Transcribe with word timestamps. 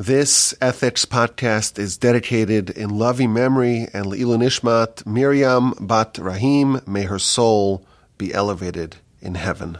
This 0.00 0.54
ethics 0.60 1.04
podcast 1.04 1.76
is 1.76 1.98
dedicated 1.98 2.70
in 2.70 2.88
loving 2.88 3.32
memory 3.32 3.88
and 3.92 4.06
Le'ilu 4.06 4.38
Nishmat 4.38 5.04
Miriam 5.04 5.74
Bat 5.80 6.18
Rahim. 6.18 6.80
May 6.86 7.02
her 7.02 7.18
soul 7.18 7.84
be 8.16 8.32
elevated 8.32 8.98
in 9.20 9.34
heaven. 9.34 9.78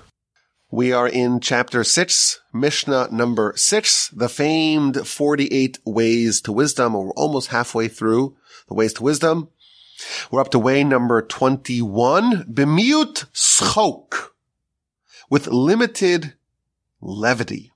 We 0.73 0.93
are 0.93 1.07
in 1.07 1.39
chapter 1.39 1.85
six, 1.85 2.41
Mishnah 2.53 3.11
number 3.13 3.53
six, 3.55 4.09
the 4.09 4.29
famed 4.29 5.07
48 5.07 5.79
ways 5.85 6.41
to 6.41 6.53
wisdom. 6.53 6.95
We're 6.95 7.11
almost 7.11 7.51
halfway 7.51 7.87
through 7.87 8.37
the 8.67 8.75
ways 8.75 8.95
to 8.95 9.05
wisdom. 9.05 9.51
We're 10.33 10.41
up 10.41 10.51
to 10.51 10.59
way 10.59 10.83
number 10.83 11.23
21, 11.23 12.43
Bemiut 12.53 13.27
Schok, 13.33 14.31
with 15.31 15.47
limited 15.47 16.35
levity. 17.01 17.71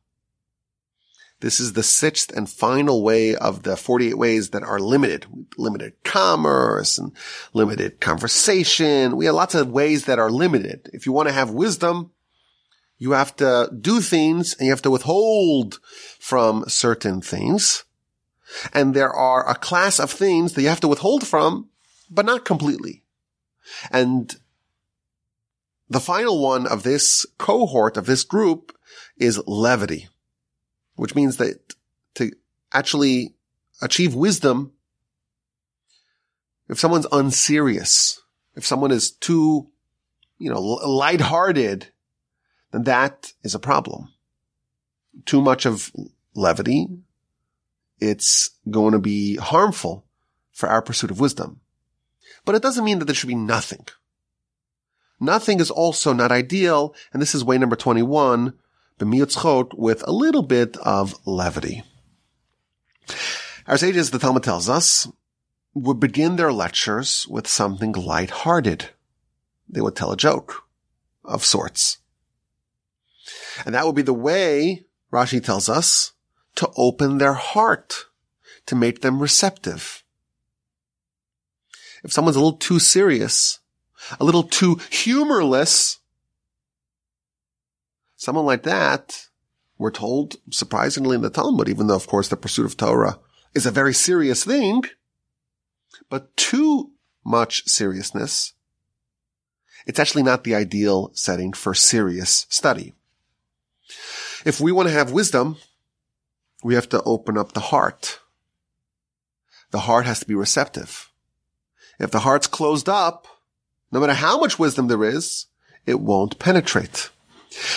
This 1.42 1.58
is 1.58 1.72
the 1.72 1.82
sixth 1.82 2.30
and 2.36 2.48
final 2.48 3.02
way 3.02 3.34
of 3.34 3.64
the 3.64 3.76
48 3.76 4.16
ways 4.16 4.50
that 4.50 4.62
are 4.62 4.78
limited. 4.78 5.26
Limited 5.58 5.94
commerce 6.04 6.98
and 6.98 7.10
limited 7.52 8.00
conversation. 8.00 9.16
We 9.16 9.26
have 9.26 9.34
lots 9.34 9.56
of 9.56 9.68
ways 9.68 10.04
that 10.04 10.20
are 10.20 10.30
limited. 10.30 10.88
If 10.92 11.04
you 11.04 11.10
want 11.10 11.28
to 11.28 11.34
have 11.34 11.50
wisdom, 11.50 12.12
you 12.96 13.10
have 13.10 13.34
to 13.36 13.68
do 13.76 14.00
things 14.00 14.54
and 14.54 14.66
you 14.66 14.70
have 14.70 14.82
to 14.82 14.90
withhold 14.90 15.80
from 16.20 16.64
certain 16.68 17.20
things. 17.20 17.82
And 18.72 18.94
there 18.94 19.12
are 19.12 19.48
a 19.50 19.56
class 19.56 19.98
of 19.98 20.12
things 20.12 20.52
that 20.52 20.62
you 20.62 20.68
have 20.68 20.80
to 20.82 20.88
withhold 20.88 21.26
from, 21.26 21.70
but 22.08 22.24
not 22.24 22.44
completely. 22.44 23.02
And 23.90 24.32
the 25.90 25.98
final 25.98 26.40
one 26.40 26.68
of 26.68 26.84
this 26.84 27.26
cohort, 27.38 27.96
of 27.96 28.06
this 28.06 28.22
group, 28.22 28.76
is 29.16 29.42
levity 29.44 30.08
which 30.96 31.14
means 31.14 31.36
that 31.38 31.74
to 32.14 32.32
actually 32.72 33.34
achieve 33.80 34.14
wisdom, 34.14 34.72
if 36.68 36.78
someone's 36.78 37.06
unserious, 37.12 38.22
if 38.54 38.64
someone 38.66 38.90
is 38.90 39.10
too, 39.10 39.68
you 40.38 40.50
know, 40.50 40.60
lighthearted, 40.60 41.88
then 42.70 42.84
that 42.84 43.32
is 43.42 43.54
a 43.54 43.58
problem. 43.58 44.12
Too 45.26 45.42
much 45.42 45.66
of 45.66 45.92
levity, 46.34 46.88
it's 48.00 48.50
going 48.70 48.92
to 48.92 48.98
be 48.98 49.36
harmful 49.36 50.04
for 50.52 50.68
our 50.68 50.82
pursuit 50.82 51.10
of 51.10 51.20
wisdom. 51.20 51.60
But 52.44 52.54
it 52.54 52.62
doesn't 52.62 52.84
mean 52.84 52.98
that 52.98 53.04
there 53.04 53.14
should 53.14 53.28
be 53.28 53.34
nothing. 53.34 53.86
Nothing 55.20 55.60
is 55.60 55.70
also 55.70 56.12
not 56.12 56.32
ideal, 56.32 56.94
and 57.12 57.22
this 57.22 57.34
is 57.34 57.44
way 57.44 57.56
number 57.58 57.76
21 57.76 58.54
b'miutzchok 58.98 59.76
with 59.76 60.06
a 60.06 60.12
little 60.12 60.42
bit 60.42 60.76
of 60.78 61.14
levity. 61.26 61.82
Our 63.66 63.76
sages, 63.76 64.10
the 64.10 64.18
Talmud 64.18 64.42
tells 64.42 64.68
us, 64.68 65.08
would 65.74 66.00
begin 66.00 66.36
their 66.36 66.52
lectures 66.52 67.26
with 67.28 67.46
something 67.46 67.92
light-hearted. 67.92 68.90
They 69.68 69.80
would 69.80 69.96
tell 69.96 70.12
a 70.12 70.16
joke 70.16 70.64
of 71.24 71.44
sorts. 71.44 71.98
And 73.64 73.74
that 73.74 73.86
would 73.86 73.94
be 73.94 74.02
the 74.02 74.12
way, 74.12 74.84
Rashi 75.12 75.42
tells 75.42 75.68
us, 75.68 76.12
to 76.56 76.70
open 76.76 77.18
their 77.18 77.34
heart, 77.34 78.06
to 78.66 78.74
make 78.74 79.00
them 79.00 79.20
receptive. 79.20 80.02
If 82.04 82.12
someone's 82.12 82.36
a 82.36 82.40
little 82.40 82.58
too 82.58 82.78
serious, 82.78 83.60
a 84.18 84.24
little 84.24 84.42
too 84.42 84.80
humorless, 84.90 86.00
Someone 88.22 88.46
like 88.46 88.62
that, 88.62 89.26
we're 89.78 89.90
told, 89.90 90.36
surprisingly 90.48 91.16
in 91.16 91.22
the 91.22 91.28
Talmud, 91.28 91.68
even 91.68 91.88
though 91.88 91.96
of 91.96 92.06
course 92.06 92.28
the 92.28 92.36
pursuit 92.36 92.66
of 92.66 92.76
Torah 92.76 93.18
is 93.52 93.66
a 93.66 93.72
very 93.72 93.92
serious 93.92 94.44
thing, 94.44 94.84
but 96.08 96.36
too 96.36 96.92
much 97.24 97.64
seriousness, 97.66 98.52
it's 99.88 99.98
actually 99.98 100.22
not 100.22 100.44
the 100.44 100.54
ideal 100.54 101.10
setting 101.14 101.52
for 101.52 101.74
serious 101.74 102.46
study. 102.48 102.94
If 104.44 104.60
we 104.60 104.70
want 104.70 104.86
to 104.86 104.94
have 104.94 105.10
wisdom, 105.10 105.56
we 106.62 106.76
have 106.76 106.88
to 106.90 107.02
open 107.02 107.36
up 107.36 107.54
the 107.54 107.72
heart. 107.74 108.20
The 109.72 109.80
heart 109.80 110.06
has 110.06 110.20
to 110.20 110.26
be 110.26 110.36
receptive. 110.36 111.10
If 111.98 112.12
the 112.12 112.20
heart's 112.20 112.46
closed 112.46 112.88
up, 112.88 113.26
no 113.90 113.98
matter 113.98 114.14
how 114.14 114.38
much 114.38 114.60
wisdom 114.60 114.86
there 114.86 115.02
is, 115.02 115.46
it 115.86 115.98
won't 115.98 116.38
penetrate. 116.38 117.10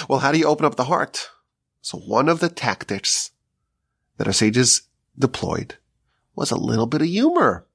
Well, 0.08 0.20
how 0.20 0.32
do 0.32 0.38
you 0.38 0.46
open 0.46 0.66
up 0.66 0.76
the 0.76 0.86
heart? 0.86 1.30
So 1.82 1.98
one 1.98 2.30
of 2.30 2.40
the 2.40 2.50
tactics 2.50 3.32
that 4.18 4.28
our 4.28 4.34
sages 4.34 4.84
deployed 5.18 5.76
was 6.36 6.52
a 6.52 6.58
little 6.58 6.86
bit 6.86 7.02
of 7.02 7.08
humor. 7.08 7.68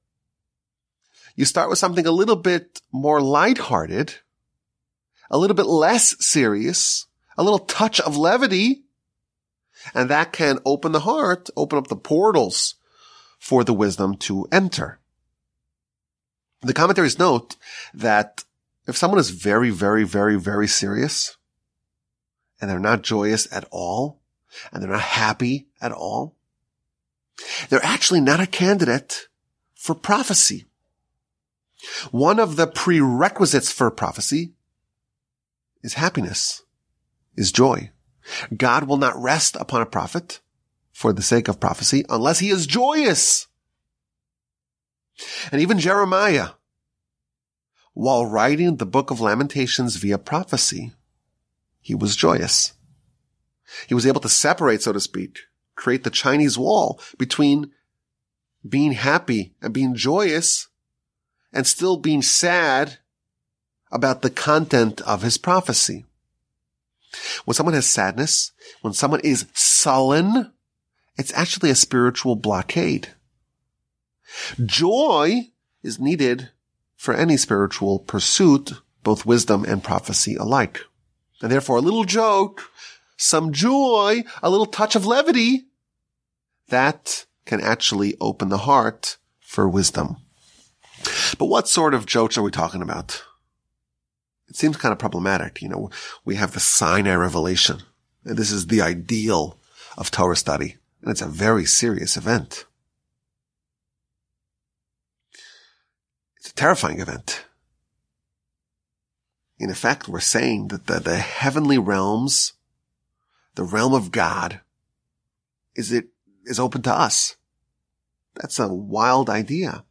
You 1.35 1.45
start 1.45 1.69
with 1.69 1.79
something 1.79 2.05
a 2.05 2.11
little 2.11 2.35
bit 2.35 2.81
more 2.91 3.21
lighthearted, 3.21 4.15
a 5.29 5.37
little 5.37 5.55
bit 5.55 5.65
less 5.65 6.15
serious, 6.23 7.07
a 7.37 7.43
little 7.43 7.59
touch 7.59 7.99
of 8.01 8.17
levity, 8.17 8.83
and 9.93 10.09
that 10.09 10.33
can 10.33 10.59
open 10.65 10.91
the 10.91 10.99
heart, 11.01 11.49
open 11.55 11.77
up 11.77 11.87
the 11.87 11.95
portals 11.95 12.75
for 13.39 13.63
the 13.63 13.73
wisdom 13.73 14.15
to 14.15 14.47
enter. 14.51 14.99
The 16.61 16.73
commentaries 16.73 17.17
note 17.17 17.55
that 17.93 18.43
if 18.87 18.97
someone 18.97 19.19
is 19.19 19.31
very, 19.31 19.71
very, 19.71 20.03
very, 20.03 20.37
very 20.37 20.67
serious, 20.67 21.37
and 22.61 22.69
they're 22.69 22.79
not 22.79 23.01
joyous 23.01 23.51
at 23.51 23.65
all 23.71 24.21
and 24.71 24.81
they're 24.81 24.91
not 24.91 25.01
happy 25.01 25.67
at 25.81 25.91
all, 25.91 26.35
they're 27.69 27.83
actually 27.83 28.21
not 28.21 28.39
a 28.39 28.47
candidate 28.47 29.27
for 29.73 29.95
prophecy. 29.95 30.65
One 32.11 32.39
of 32.39 32.55
the 32.55 32.67
prerequisites 32.67 33.71
for 33.71 33.89
prophecy 33.89 34.53
is 35.81 35.95
happiness, 35.95 36.63
is 37.35 37.51
joy. 37.51 37.89
God 38.55 38.83
will 38.83 38.97
not 38.97 39.19
rest 39.19 39.55
upon 39.55 39.81
a 39.81 39.87
prophet 39.87 40.41
for 40.93 41.11
the 41.11 41.23
sake 41.23 41.47
of 41.47 41.59
prophecy 41.59 42.05
unless 42.09 42.39
he 42.39 42.49
is 42.49 42.67
joyous. 42.67 43.47
And 45.51 45.61
even 45.61 45.79
Jeremiah, 45.79 46.49
while 47.93 48.25
writing 48.25 48.77
the 48.77 48.85
book 48.85 49.09
of 49.09 49.19
Lamentations 49.19 49.95
via 49.95 50.17
prophecy, 50.17 50.93
he 51.81 51.95
was 51.95 52.15
joyous. 52.15 52.73
He 53.87 53.93
was 53.93 54.05
able 54.05 54.21
to 54.21 54.29
separate, 54.29 54.81
so 54.81 54.93
to 54.93 54.99
speak, 54.99 55.39
create 55.75 56.03
the 56.03 56.09
Chinese 56.09 56.57
wall 56.57 57.01
between 57.17 57.71
being 58.67 58.91
happy 58.93 59.55
and 59.61 59.73
being 59.73 59.95
joyous 59.95 60.67
and 61.51 61.65
still 61.65 61.97
being 61.97 62.21
sad 62.21 62.99
about 63.91 64.21
the 64.21 64.29
content 64.29 65.01
of 65.01 65.21
his 65.21 65.37
prophecy. 65.37 66.05
When 67.43 67.55
someone 67.55 67.75
has 67.75 67.87
sadness, 67.87 68.51
when 68.81 68.93
someone 68.93 69.19
is 69.21 69.47
sullen, 69.53 70.53
it's 71.17 71.33
actually 71.33 71.69
a 71.69 71.75
spiritual 71.75 72.35
blockade. 72.35 73.09
Joy 74.63 75.51
is 75.83 75.99
needed 75.99 76.51
for 76.95 77.13
any 77.13 77.35
spiritual 77.35 77.99
pursuit, 77.99 78.73
both 79.03 79.25
wisdom 79.25 79.65
and 79.65 79.83
prophecy 79.83 80.35
alike. 80.35 80.81
And 81.41 81.51
therefore 81.51 81.77
a 81.77 81.81
little 81.81 82.03
joke, 82.03 82.71
some 83.17 83.51
joy, 83.51 84.23
a 84.41 84.49
little 84.49 84.65
touch 84.65 84.95
of 84.95 85.05
levity, 85.05 85.65
that 86.69 87.25
can 87.45 87.61
actually 87.61 88.15
open 88.21 88.49
the 88.49 88.59
heart 88.59 89.17
for 89.39 89.67
wisdom. 89.67 90.17
But 91.37 91.47
what 91.47 91.67
sort 91.67 91.93
of 91.93 92.05
jokes 92.05 92.37
are 92.37 92.43
we 92.43 92.51
talking 92.51 92.81
about? 92.81 93.23
It 94.47 94.55
seems 94.55 94.77
kind 94.77 94.91
of 94.91 94.99
problematic. 94.99 95.61
You 95.61 95.69
know, 95.69 95.89
we 96.25 96.35
have 96.35 96.53
the 96.53 96.59
Sinai 96.59 97.15
revelation. 97.15 97.81
And 98.25 98.37
this 98.37 98.51
is 98.51 98.67
the 98.67 98.81
ideal 98.81 99.57
of 99.97 100.11
Torah 100.11 100.35
study. 100.35 100.77
And 101.01 101.09
it's 101.09 101.21
a 101.21 101.27
very 101.27 101.65
serious 101.65 102.17
event. 102.17 102.65
It's 106.37 106.49
a 106.49 106.53
terrifying 106.53 106.99
event 106.99 107.45
in 109.61 109.69
effect, 109.69 110.07
we're 110.07 110.19
saying 110.19 110.69
that 110.69 110.87
the, 110.87 110.99
the 110.99 111.17
heavenly 111.17 111.77
realms, 111.77 112.53
the 113.53 113.63
realm 113.63 113.93
of 113.93 114.11
God, 114.11 114.59
is 115.75 115.91
it 115.91 116.07
is 116.45 116.59
open 116.59 116.81
to 116.81 116.91
us. 116.91 117.35
That's 118.33 118.57
a 118.57 118.67
wild 118.73 119.29
idea. 119.29 119.83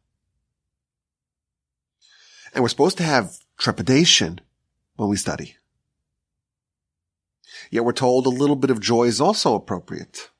And 2.53 2.61
we're 2.61 2.67
supposed 2.67 2.97
to 2.97 3.03
have 3.03 3.37
trepidation 3.57 4.41
when 4.97 5.07
we 5.07 5.15
study. 5.15 5.55
Yet 7.69 7.85
we're 7.85 7.93
told 7.93 8.25
a 8.25 8.29
little 8.29 8.57
bit 8.57 8.71
of 8.71 8.81
joy 8.81 9.05
is 9.05 9.21
also 9.21 9.55
appropriate. 9.55 10.31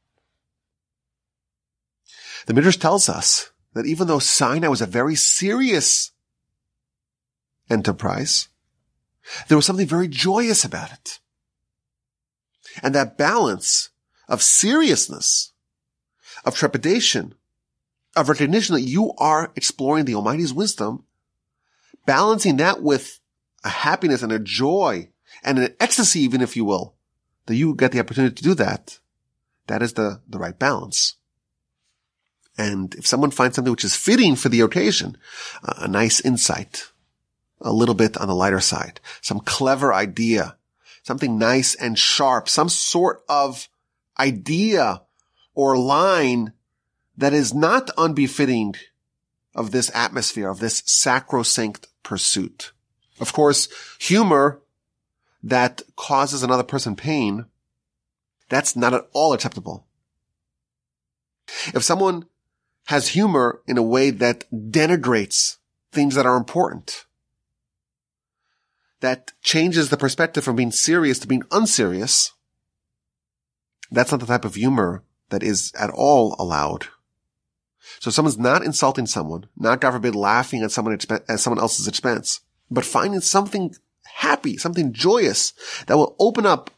The 2.47 2.53
Midrash 2.53 2.75
tells 2.75 3.07
us 3.07 3.51
that 3.75 3.85
even 3.85 4.07
though 4.07 4.19
Sinai 4.19 4.67
was 4.67 4.81
a 4.81 4.85
very 4.85 5.15
serious 5.15 6.11
enterprise, 7.69 8.49
there 9.47 9.57
was 9.57 9.65
something 9.65 9.87
very 9.87 10.07
joyous 10.07 10.63
about 10.63 10.91
it. 10.91 11.19
And 12.81 12.95
that 12.95 13.17
balance 13.17 13.89
of 14.27 14.41
seriousness, 14.41 15.51
of 16.45 16.55
trepidation, 16.55 17.35
of 18.15 18.29
recognition 18.29 18.75
that 18.75 18.81
you 18.81 19.13
are 19.17 19.51
exploring 19.55 20.05
the 20.05 20.15
Almighty's 20.15 20.53
wisdom, 20.53 21.05
balancing 22.05 22.57
that 22.57 22.81
with 22.81 23.19
a 23.63 23.69
happiness 23.69 24.23
and 24.23 24.31
a 24.31 24.39
joy 24.39 25.09
and 25.43 25.59
an 25.59 25.75
ecstasy, 25.79 26.21
even 26.21 26.41
if 26.41 26.55
you 26.55 26.65
will, 26.65 26.95
that 27.45 27.55
you 27.55 27.75
get 27.75 27.91
the 27.91 27.99
opportunity 27.99 28.35
to 28.35 28.43
do 28.43 28.53
that. 28.55 28.99
That 29.67 29.81
is 29.81 29.93
the, 29.93 30.21
the 30.27 30.39
right 30.39 30.57
balance. 30.57 31.15
And 32.57 32.93
if 32.95 33.07
someone 33.07 33.31
finds 33.31 33.55
something 33.55 33.71
which 33.71 33.85
is 33.85 33.95
fitting 33.95 34.35
for 34.35 34.49
the 34.49 34.61
occasion, 34.61 35.17
a 35.63 35.87
nice 35.87 36.19
insight, 36.19 36.90
a 37.61 37.71
little 37.71 37.95
bit 37.95 38.17
on 38.17 38.27
the 38.27 38.35
lighter 38.35 38.59
side, 38.59 38.99
some 39.21 39.39
clever 39.39 39.93
idea, 39.93 40.57
something 41.03 41.37
nice 41.37 41.75
and 41.75 41.97
sharp, 41.97 42.49
some 42.49 42.69
sort 42.69 43.23
of 43.29 43.69
idea 44.19 45.01
or 45.53 45.77
line 45.77 46.53
that 47.17 47.33
is 47.33 47.53
not 47.53 47.89
unbefitting 47.97 48.75
of 49.53 49.71
this 49.71 49.91
atmosphere, 49.93 50.49
of 50.49 50.59
this 50.59 50.81
sacrosanct 50.85 51.87
pursuit. 52.03 52.71
Of 53.19 53.33
course, 53.33 53.67
humor 53.99 54.61
that 55.43 55.81
causes 55.95 56.43
another 56.43 56.63
person 56.63 56.95
pain, 56.95 57.45
that's 58.49 58.75
not 58.75 58.93
at 58.93 59.07
all 59.13 59.33
acceptable. 59.33 59.85
If 61.73 61.83
someone 61.83 62.25
has 62.85 63.09
humor 63.09 63.61
in 63.67 63.77
a 63.77 63.83
way 63.83 64.09
that 64.09 64.45
denigrates 64.51 65.57
things 65.91 66.15
that 66.15 66.25
are 66.25 66.37
important, 66.37 67.05
that 69.01 69.33
changes 69.41 69.89
the 69.89 69.97
perspective 69.97 70.43
from 70.43 70.55
being 70.55 70.71
serious 70.71 71.19
to 71.19 71.27
being 71.27 71.43
unserious, 71.51 72.31
that's 73.91 74.11
not 74.11 74.19
the 74.21 74.25
type 74.25 74.45
of 74.45 74.55
humor 74.55 75.03
that 75.29 75.43
is 75.43 75.73
at 75.77 75.89
all 75.89 76.35
allowed. 76.39 76.87
So 77.99 78.09
someone's 78.11 78.37
not 78.37 78.63
insulting 78.63 79.07
someone, 79.07 79.47
not 79.57 79.81
God 79.81 79.91
forbid 79.91 80.15
laughing 80.15 80.63
at 80.63 80.71
someone 80.71 80.93
at 80.93 81.39
someone 81.39 81.59
else's 81.59 81.87
expense, 81.87 82.41
but 82.69 82.85
finding 82.85 83.21
something 83.21 83.75
happy, 84.15 84.57
something 84.57 84.93
joyous 84.93 85.53
that 85.87 85.97
will 85.97 86.15
open 86.19 86.45
up 86.45 86.71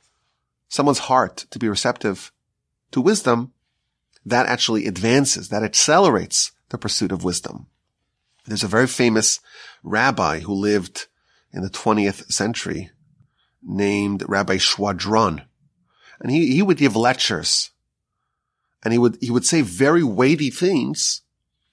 someone's 0.70 1.00
heart 1.00 1.46
to 1.52 1.60
be 1.60 1.70
receptive 1.70 2.32
to 2.92 3.02
wisdom 3.02 3.52
that 4.26 4.46
actually 4.46 4.88
advances, 4.88 5.50
that 5.50 5.64
accelerates 5.64 6.52
the 6.70 6.78
pursuit 6.78 7.12
of 7.12 7.24
wisdom. 7.24 7.68
There's 8.46 8.64
a 8.64 8.68
very 8.68 8.88
famous 8.88 9.40
rabbi 9.84 10.40
who 10.40 10.54
lived 10.54 11.08
in 11.54 11.62
the 11.62 11.70
20th 11.70 12.32
century 12.32 12.90
named 13.62 14.24
Rabbi 14.28 14.58
Schwadron. 14.58 15.46
And 16.20 16.32
he, 16.32 16.54
he 16.54 16.62
would 16.62 16.78
give 16.78 16.96
lectures 16.96 17.72
and 18.84 18.92
he 18.92 18.98
would, 18.98 19.18
he 19.22 19.32
would 19.32 19.46
say 19.46 19.62
very 19.62 20.04
weighty 20.04 20.50
things, 20.50 21.22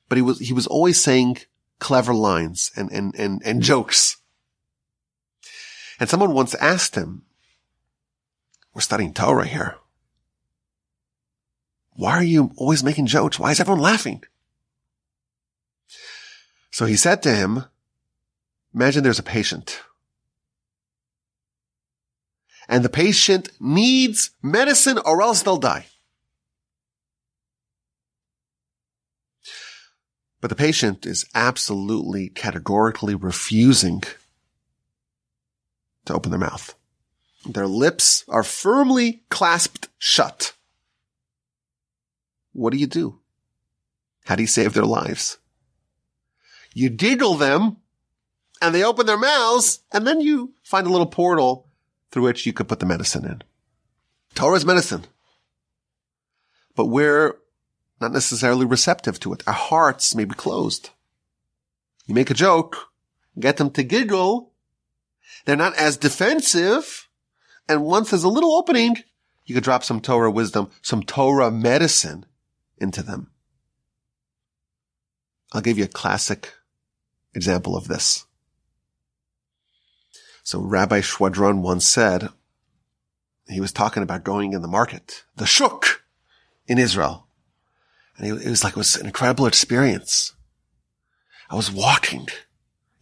but 0.09 0.17
he 0.17 0.23
was, 0.23 0.39
he 0.39 0.53
was 0.53 0.67
always 0.67 1.01
saying 1.01 1.39
clever 1.79 2.15
lines 2.15 2.71
and, 2.77 2.91
and, 2.93 3.15
and, 3.17 3.43
and 3.45 3.63
jokes. 3.63 4.19
And 5.99 6.09
someone 6.09 6.33
once 6.33 6.55
asked 6.55 6.95
him, 6.95 7.23
we're 8.73 8.81
studying 8.81 9.13
Torah 9.13 9.47
here. 9.47 9.77
Why 11.95 12.13
are 12.13 12.25
you 12.25 12.53
always 12.57 12.85
making 12.85 13.07
jokes? 13.07 13.39
Why 13.39 13.51
is 13.51 13.61
everyone 13.61 13.83
laughing? 13.83 14.23
So 16.71 16.87
he 16.87 16.97
said 16.97 17.23
to 17.25 17.35
him, 17.35 17.65
imagine 18.75 19.03
there's 19.03 19.19
a 19.19 19.25
patient. 19.25 19.81
And 22.69 22.85
the 22.85 22.89
patient 22.89 23.49
needs 23.59 24.31
medicine 24.43 24.99
or 24.99 25.23
else 25.23 25.43
they'll 25.43 25.57
die. 25.57 25.87
But 30.41 30.49
the 30.49 30.57
patient 30.57 31.05
is 31.05 31.27
absolutely 31.35 32.29
categorically 32.29 33.15
refusing 33.15 34.03
to 36.07 36.15
open 36.15 36.31
their 36.31 36.41
mouth. 36.41 36.75
Their 37.45 37.67
lips 37.67 38.25
are 38.29 38.43
firmly 38.43 39.23
clasped 39.29 39.89
shut. 39.99 40.53
What 42.53 42.73
do 42.73 42.79
you 42.79 42.87
do? 42.87 43.19
How 44.25 44.35
do 44.35 44.43
you 44.43 44.47
save 44.47 44.75
their 44.75 44.85
lives? 44.85 45.39
You 46.75 46.89
giggle 46.89 47.35
them 47.35 47.79
and 48.61 48.75
they 48.75 48.85
open 48.85 49.07
their 49.07 49.19
mouths 49.19 49.81
and 49.93 50.07
then 50.07 50.21
you 50.21 50.55
find 50.63 50.87
a 50.87 50.91
little 50.91 51.07
portal 51.07 51.67
through 52.11 52.25
which 52.25 52.47
you 52.47 52.53
could 52.53 52.69
put 52.69 52.81
the 52.81 52.87
medicine 52.87 53.25
in. 53.25 53.43
Torah 54.35 54.57
is 54.57 54.67
medicine. 54.67 55.05
But 56.75 56.87
we're 56.87 57.37
not 58.01 58.13
necessarily 58.13 58.65
receptive 58.65 59.21
to 59.21 59.33
it. 59.33 59.43
Our 59.47 59.55
hearts 59.55 60.15
may 60.15 60.25
be 60.25 60.35
closed. 60.35 60.91
You 62.07 62.15
make 62.15 62.31
a 62.31 62.35
joke, 62.35 62.91
get 63.39 63.57
them 63.57 63.71
to 63.73 63.83
giggle. 63.83 64.53
They're 65.45 65.57
not 65.57 65.77
as 65.77 65.97
defensive. 65.97 67.09
And 67.69 67.85
once 67.85 68.11
there's 68.11 68.25
a 68.25 68.29
little 68.29 68.53
opening, 68.53 68.97
you 69.45 69.55
could 69.55 69.65
drop 69.65 69.85
some 69.85 70.01
Torah 70.01 70.31
wisdom, 70.31 70.71
some 70.83 71.03
Torah 71.03 71.51
medicine 71.51 72.27
into 72.79 73.03
them. 73.03 73.31
I'll 75.53 75.61
give 75.61 75.79
you 75.79 75.85
a 75.85 75.89
classic 75.89 76.55
example 77.35 77.77
of 77.77 77.89
this. 77.89 78.27
So 80.43 80.61
Rabbi 80.61 81.01
Schwadron 81.01 81.61
once 81.61 81.87
said, 81.87 82.31
he 83.49 83.61
was 83.61 83.73
talking 83.73 84.03
about 84.03 84.25
going 84.25 84.53
in 84.53 84.63
the 84.63 84.69
market, 84.69 85.25
the 85.37 85.47
shuk 85.47 86.03
in 86.67 86.79
Israel. 86.79 87.27
And 88.17 88.27
it 88.27 88.49
was 88.49 88.63
like, 88.63 88.75
it 88.75 88.79
was 88.79 88.97
an 88.97 89.07
incredible 89.07 89.47
experience. 89.47 90.35
I 91.49 91.57
was 91.57 91.71
walking 91.71 92.29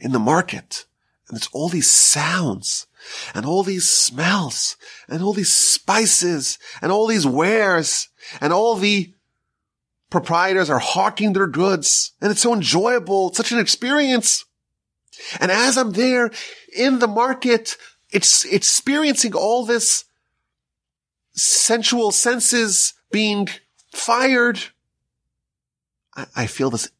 in 0.00 0.12
the 0.12 0.18
market 0.18 0.86
and 1.28 1.36
there's 1.36 1.50
all 1.52 1.68
these 1.68 1.90
sounds 1.90 2.86
and 3.34 3.44
all 3.44 3.62
these 3.62 3.88
smells 3.88 4.76
and 5.08 5.22
all 5.22 5.34
these 5.34 5.52
spices 5.52 6.58
and 6.80 6.90
all 6.90 7.06
these 7.06 7.26
wares 7.26 8.08
and 8.40 8.52
all 8.52 8.74
the 8.74 9.12
proprietors 10.10 10.70
are 10.70 10.78
hawking 10.78 11.34
their 11.34 11.46
goods 11.46 12.12
and 12.20 12.30
it's 12.30 12.40
so 12.40 12.54
enjoyable. 12.54 13.28
It's 13.28 13.36
such 13.36 13.52
an 13.52 13.58
experience. 13.58 14.44
And 15.40 15.50
as 15.50 15.76
I'm 15.76 15.92
there 15.92 16.30
in 16.76 16.98
the 16.98 17.08
market, 17.08 17.76
it's 18.10 18.44
experiencing 18.44 19.34
all 19.34 19.64
this 19.64 20.04
sensual 21.32 22.10
senses 22.10 22.94
being 23.10 23.48
fired 23.92 24.60
I, 26.18 26.26
I 26.34 26.46
feel 26.46 26.70
this 26.70 26.90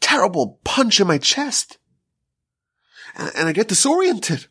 terrible 0.00 0.60
punch 0.62 1.00
in 1.00 1.06
my 1.06 1.18
chest. 1.18 1.78
And, 3.16 3.32
and 3.34 3.48
I 3.48 3.52
get 3.52 3.68
disoriented. 3.68 4.46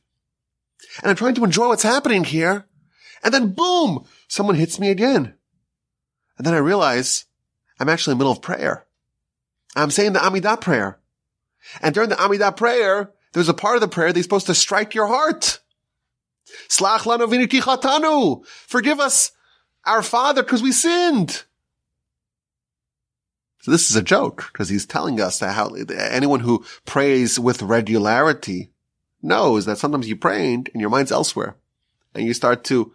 And 1.01 1.09
I'm 1.09 1.15
trying 1.15 1.35
to 1.35 1.43
enjoy 1.43 1.67
what's 1.67 1.83
happening 1.83 2.23
here. 2.23 2.65
And 3.23 3.33
then 3.33 3.53
boom, 3.53 4.05
someone 4.27 4.55
hits 4.55 4.79
me 4.79 4.89
again. 4.89 5.35
And 6.37 6.45
then 6.45 6.53
I 6.53 6.57
realize 6.57 7.25
I'm 7.79 7.89
actually 7.89 8.13
in 8.13 8.17
the 8.17 8.23
middle 8.23 8.33
of 8.33 8.41
prayer. 8.41 8.85
I'm 9.75 9.91
saying 9.91 10.13
the 10.13 10.19
Amidah 10.19 10.59
prayer. 10.59 10.99
And 11.81 11.93
during 11.93 12.09
the 12.09 12.15
Amidah 12.15 12.55
prayer, 12.57 13.11
there's 13.35 13.49
a 13.49 13.53
part 13.53 13.75
of 13.75 13.81
the 13.81 13.87
prayer 13.89 14.13
that's 14.13 14.23
supposed 14.23 14.47
to 14.47 14.55
strike 14.55 14.95
your 14.95 15.07
heart. 15.07 15.59
Slach 16.69 17.01
lanu. 17.01 18.45
Forgive 18.45 18.99
us, 19.01 19.31
our 19.85 20.01
Father, 20.01 20.41
because 20.41 20.63
we 20.63 20.71
sinned. 20.71 21.43
So 23.59 23.71
this 23.71 23.89
is 23.89 23.95
a 23.97 24.01
joke 24.01 24.49
because 24.53 24.69
he's 24.69 24.85
telling 24.85 25.19
us 25.19 25.39
that 25.39 25.51
how 25.51 25.67
anyone 25.67 26.39
who 26.39 26.63
prays 26.85 27.37
with 27.37 27.61
regularity 27.61 28.71
knows 29.21 29.65
that 29.65 29.79
sometimes 29.79 30.07
you 30.07 30.15
pray 30.15 30.53
and 30.53 30.69
your 30.73 30.89
mind's 30.89 31.11
elsewhere 31.11 31.57
and 32.13 32.25
you 32.25 32.33
start 32.33 32.63
to 32.65 32.93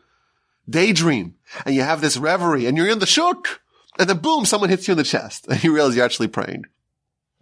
daydream 0.68 1.34
and 1.66 1.74
you 1.74 1.82
have 1.82 2.00
this 2.00 2.16
reverie 2.16 2.64
and 2.64 2.78
you're 2.78 2.88
in 2.88 3.00
the 3.00 3.06
shuk 3.06 3.60
and 3.98 4.08
then 4.08 4.18
boom, 4.18 4.46
someone 4.46 4.70
hits 4.70 4.88
you 4.88 4.92
in 4.92 4.98
the 4.98 5.04
chest 5.04 5.46
and 5.50 5.62
you 5.62 5.74
realize 5.74 5.96
you're 5.96 6.04
actually 6.04 6.28
praying. 6.28 6.64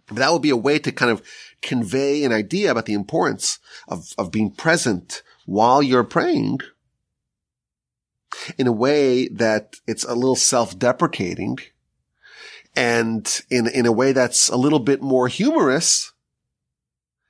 But 0.09 0.17
that 0.17 0.33
would 0.33 0.41
be 0.41 0.49
a 0.49 0.57
way 0.57 0.79
to 0.79 0.91
kind 0.91 1.11
of 1.11 1.21
convey 1.61 2.23
an 2.23 2.33
idea 2.33 2.71
about 2.71 2.85
the 2.85 2.93
importance 2.93 3.59
of, 3.87 4.13
of 4.17 4.31
being 4.31 4.51
present 4.51 5.23
while 5.45 5.81
you're 5.81 6.03
praying 6.03 6.59
in 8.57 8.67
a 8.67 8.71
way 8.71 9.27
that 9.29 9.75
it's 9.87 10.03
a 10.03 10.15
little 10.15 10.35
self-deprecating 10.35 11.59
and 12.75 13.41
in, 13.49 13.67
in 13.67 13.85
a 13.85 13.91
way 13.91 14.11
that's 14.11 14.49
a 14.49 14.57
little 14.57 14.79
bit 14.79 15.01
more 15.01 15.27
humorous. 15.27 16.11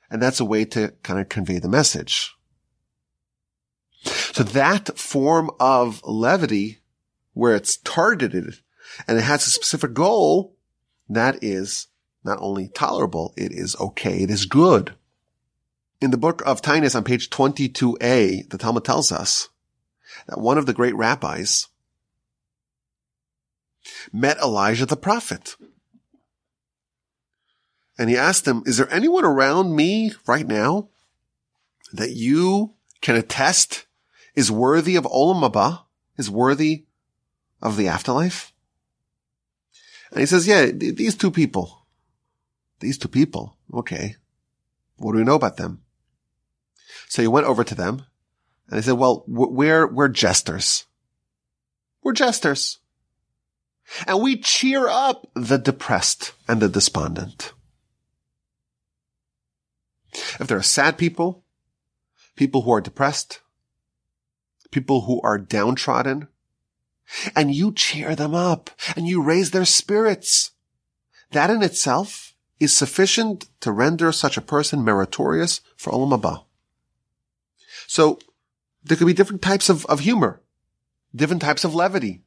And 0.09 0.21
that's 0.21 0.39
a 0.39 0.45
way 0.45 0.65
to 0.65 0.93
kind 1.03 1.19
of 1.19 1.29
convey 1.29 1.59
the 1.59 1.69
message. 1.69 2.33
So 4.03 4.43
that 4.43 4.97
form 4.97 5.51
of 5.59 6.01
levity 6.03 6.79
where 7.33 7.55
it's 7.55 7.77
targeted 7.77 8.55
and 9.07 9.17
it 9.17 9.21
has 9.21 9.45
a 9.45 9.51
specific 9.51 9.93
goal, 9.93 10.55
that 11.07 11.43
is 11.43 11.87
not 12.23 12.37
only 12.41 12.69
tolerable, 12.69 13.33
it 13.37 13.51
is 13.51 13.75
okay. 13.79 14.19
It 14.23 14.29
is 14.29 14.45
good. 14.45 14.95
In 16.01 16.11
the 16.11 16.17
book 16.17 16.41
of 16.45 16.61
Taanis 16.61 16.95
on 16.95 17.03
page 17.03 17.29
22a, 17.29 18.49
the 18.49 18.57
Talmud 18.57 18.85
tells 18.85 19.11
us 19.11 19.49
that 20.27 20.39
one 20.39 20.57
of 20.57 20.65
the 20.65 20.73
great 20.73 20.95
rabbis 20.95 21.67
met 24.11 24.37
Elijah 24.37 24.85
the 24.85 24.97
prophet. 24.97 25.55
And 27.97 28.09
he 28.09 28.17
asked 28.17 28.47
him, 28.47 28.63
is 28.65 28.77
there 28.77 28.91
anyone 28.93 29.25
around 29.25 29.75
me 29.75 30.13
right 30.25 30.47
now 30.47 30.89
that 31.91 32.11
you 32.11 32.75
can 33.01 33.15
attest 33.15 33.85
is 34.35 34.51
worthy 34.51 34.95
of 34.95 35.03
Olam 35.05 35.41
Haba, 35.41 35.83
is 36.17 36.29
worthy 36.29 36.85
of 37.61 37.75
the 37.75 37.87
afterlife? 37.87 38.53
And 40.11 40.21
he 40.21 40.25
says, 40.25 40.47
yeah, 40.47 40.67
these 40.67 41.15
two 41.15 41.29
people, 41.29 41.78
these 42.79 42.97
two 42.97 43.07
people. 43.07 43.57
Okay. 43.73 44.15
What 44.97 45.13
do 45.13 45.19
we 45.19 45.23
know 45.23 45.35
about 45.35 45.57
them? 45.57 45.81
So 47.07 47.21
he 47.21 47.27
went 47.27 47.47
over 47.47 47.63
to 47.63 47.75
them 47.75 48.05
and 48.67 48.77
he 48.77 48.83
said, 48.83 48.97
well, 48.97 49.23
we're, 49.27 49.87
we're 49.87 50.09
jesters. 50.09 50.85
We're 52.03 52.13
jesters. 52.13 52.79
And 54.05 54.21
we 54.21 54.37
cheer 54.37 54.87
up 54.87 55.27
the 55.33 55.57
depressed 55.57 56.33
and 56.47 56.61
the 56.61 56.69
despondent. 56.69 57.53
If 60.39 60.47
there 60.47 60.57
are 60.57 60.63
sad 60.63 60.97
people, 60.97 61.43
people 62.35 62.61
who 62.61 62.71
are 62.71 62.81
depressed, 62.81 63.41
people 64.71 65.01
who 65.01 65.21
are 65.21 65.37
downtrodden, 65.37 66.27
and 67.35 67.53
you 67.53 67.73
cheer 67.73 68.15
them 68.15 68.35
up 68.35 68.69
and 68.95 69.07
you 69.07 69.21
raise 69.21 69.51
their 69.51 69.65
spirits, 69.65 70.51
that 71.31 71.49
in 71.49 71.63
itself 71.63 72.28
is 72.59 72.75
sufficient 72.75 73.47
to 73.61 73.71
render 73.71 74.11
such 74.11 74.37
a 74.37 74.41
person 74.41 74.83
meritorious 74.83 75.61
for 75.77 75.91
Olam 75.91 76.19
Haba. 76.19 76.43
So 77.87 78.19
there 78.83 78.97
could 78.97 79.07
be 79.07 79.13
different 79.13 79.41
types 79.41 79.69
of, 79.69 79.85
of 79.85 80.01
humor, 80.01 80.41
different 81.15 81.41
types 81.41 81.63
of 81.63 81.73
levity. 81.73 82.23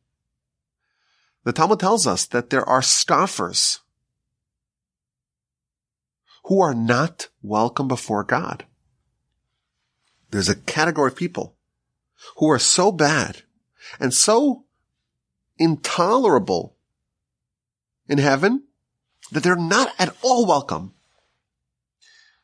The 1.44 1.52
Talmud 1.52 1.80
tells 1.80 2.06
us 2.06 2.26
that 2.26 2.50
there 2.50 2.68
are 2.68 2.82
scoffers 2.82 3.80
who 6.44 6.60
are 6.60 6.74
not 6.74 7.28
welcome 7.42 7.88
before 7.88 8.24
God. 8.24 8.64
There's 10.30 10.48
a 10.48 10.56
category 10.56 11.10
of 11.10 11.16
people 11.16 11.56
who 12.36 12.50
are 12.50 12.58
so 12.58 12.90
bad 12.90 13.42
and 14.00 14.14
so 14.14 14.64
intolerable 15.58 16.76
in 18.08 18.18
heaven 18.18 18.64
that 19.30 19.42
they're 19.42 19.56
not 19.56 19.92
at 19.98 20.14
all 20.22 20.46
welcome. 20.46 20.94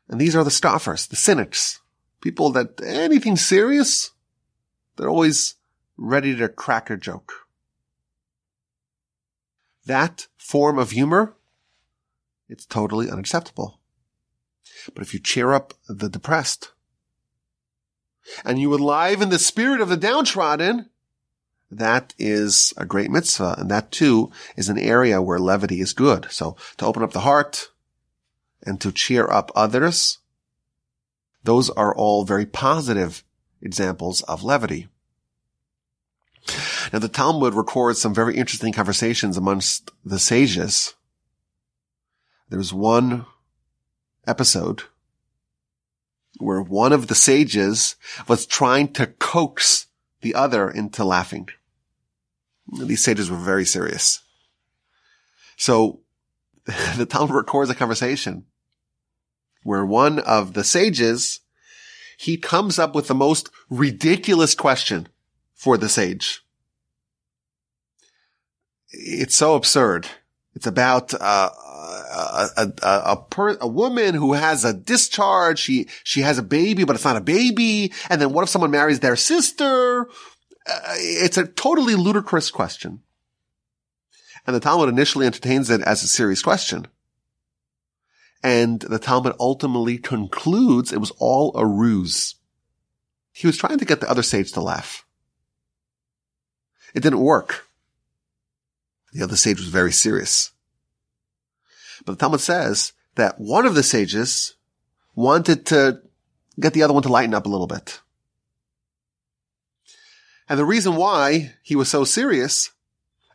And 0.09 0.21
these 0.21 0.35
are 0.37 0.45
the 0.45 0.51
scoffers, 0.51 1.07
the 1.07 1.17
cynics, 1.17 1.81
people 2.21 2.51
that 2.51 2.81
anything 2.83 3.37
serious, 3.37 4.13
they're 4.97 5.09
always 5.09 5.57
ready 5.97 6.35
to 6.37 6.49
crack 6.49 6.91
a 6.91 6.97
joke. 6.97 7.33
That 9.85 10.29
form 10.37 10.79
of 10.79 10.93
humor, 10.93 11.35
it's 12.49 12.65
totally 12.65 13.11
unacceptable. 13.11 13.81
But 14.95 15.03
if 15.03 15.13
you 15.13 15.21
cheer 15.21 15.53
up 15.53 15.75
the 15.89 16.09
depressed 16.09 16.73
and 18.45 18.59
you 18.59 18.75
enliven 18.75 19.29
the 19.29 19.39
spirit 19.39 19.81
of 19.81 19.89
the 19.89 19.97
downtrodden, 19.97 20.91
that 21.71 22.15
is 22.19 22.73
a 22.77 22.87
great 22.87 23.11
mitzvah. 23.11 23.57
And 23.59 23.71
that 23.71 23.91
too 23.91 24.31
is 24.57 24.69
an 24.69 24.79
area 24.79 25.21
where 25.21 25.39
levity 25.39 25.81
is 25.81 25.93
good. 25.93 26.27
So 26.31 26.57
to 26.79 26.87
open 26.87 27.03
up 27.03 27.13
the 27.13 27.21
heart 27.21 27.71
and 28.63 28.81
to 28.81 28.93
cheer 28.93 29.31
up 29.31 29.51
others, 29.55 30.19
those 31.45 31.71
are 31.71 31.95
all 31.95 32.25
very 32.25 32.47
positive 32.47 33.23
examples 33.61 34.23
of 34.23 34.43
levity. 34.43 34.89
Now 36.93 36.99
the 36.99 37.09
Talmud 37.09 37.55
records 37.55 38.01
some 38.01 38.15
very 38.15 38.37
interesting 38.37 38.73
conversations 38.73 39.37
amongst 39.37 39.91
the 40.05 40.19
sages. 40.19 40.95
There's 42.49 42.73
one 42.73 43.27
episode 44.27 44.85
where 46.39 46.63
one 46.63 46.93
of 46.93 47.09
the 47.09 47.15
sages 47.15 47.97
was 48.27 48.47
trying 48.47 48.93
to 48.95 49.07
coax 49.07 49.87
the 50.21 50.35
other 50.35 50.71
into 50.71 51.05
laughing. 51.05 51.49
These 52.73 53.05
sages 53.05 53.31
were 53.31 53.37
very 53.37 53.65
serious. 53.65 54.21
So 55.57 56.01
the 56.97 57.07
Talmud 57.07 57.35
records 57.35 57.71
a 57.71 57.75
conversation 57.75 58.45
where 59.63 59.85
one 59.85 60.19
of 60.21 60.55
the 60.55 60.65
sages, 60.65 61.41
he 62.19 62.37
comes 62.37 62.79
up 62.79 62.95
with 62.95 63.09
the 63.09 63.15
most 63.15 63.51
ridiculous 63.71 64.55
question 64.55 65.09
for 65.55 65.77
the 65.77 65.89
sage. 65.89 66.43
It's 68.91 69.37
so 69.37 69.55
absurd. 69.55 70.07
It's 70.55 70.67
about 70.67 71.15
uh, 71.15 71.51
a 71.53 72.49
a 72.57 72.73
a, 72.83 73.17
per, 73.17 73.57
a 73.61 73.69
woman 73.69 74.15
who 74.15 74.33
has 74.33 74.65
a 74.65 74.73
discharge. 74.73 75.59
She 75.59 75.89
she 76.05 76.23
has 76.23 76.39
a 76.39 76.43
baby, 76.43 76.85
but 76.85 76.97
it's 76.97 77.05
not 77.05 77.17
a 77.17 77.21
baby. 77.21 77.93
And 78.09 78.21
then 78.21 78.33
what 78.33 78.43
if 78.43 78.49
someone 78.49 78.71
marries 78.71 79.01
their 79.01 79.17
sister? 79.17 80.09
Uh, 80.69 80.95
it's 80.97 81.39
a 81.39 81.47
totally 81.47 81.95
ludicrous 81.95 82.51
question. 82.51 83.01
And 84.47 84.55
the 84.55 84.61
Talmud 84.61 84.89
initially 84.89 85.27
entertains 85.27 85.71
it 85.71 85.81
as 85.83 86.03
a 86.03 86.09
serious 86.09 86.43
question. 86.43 86.87
And 88.43 88.81
the 88.81 88.99
Talmud 88.99 89.35
ultimately 89.41 89.99
concludes 89.99 90.93
it 90.93 91.01
was 91.01 91.13
all 91.19 91.57
a 91.57 91.67
ruse. 91.67 92.37
He 93.33 93.47
was 93.47 93.57
trying 93.57 93.79
to 93.79 93.85
get 93.85 94.01
the 94.01 94.11
other 94.11 94.23
sage 94.23 94.53
to 94.53 94.61
laugh. 94.61 95.05
It 96.95 97.03
didn't 97.03 97.21
work. 97.21 97.69
The 99.13 99.23
other 99.23 99.37
sage 99.37 99.59
was 99.59 99.69
very 99.69 99.93
serious. 99.93 100.53
But 102.05 102.13
the 102.13 102.19
Talmud 102.19 102.41
says 102.41 102.93
that 103.17 103.41
one 103.41 103.67
of 103.67 103.75
the 103.75 103.83
sages 103.83 104.55
wanted 105.15 105.67
to 105.67 106.01
get 106.61 106.73
the 106.75 106.83
other 106.83 106.95
one 106.95 107.03
to 107.03 107.09
lighten 107.09 107.35
up 107.35 107.47
a 107.47 107.49
little 107.49 107.67
bit. 107.67 108.01
And 110.49 110.59
the 110.59 110.65
reason 110.65 110.97
why 110.97 111.53
he 111.63 111.77
was 111.77 111.89
so 111.89 112.05
serious 112.05 112.71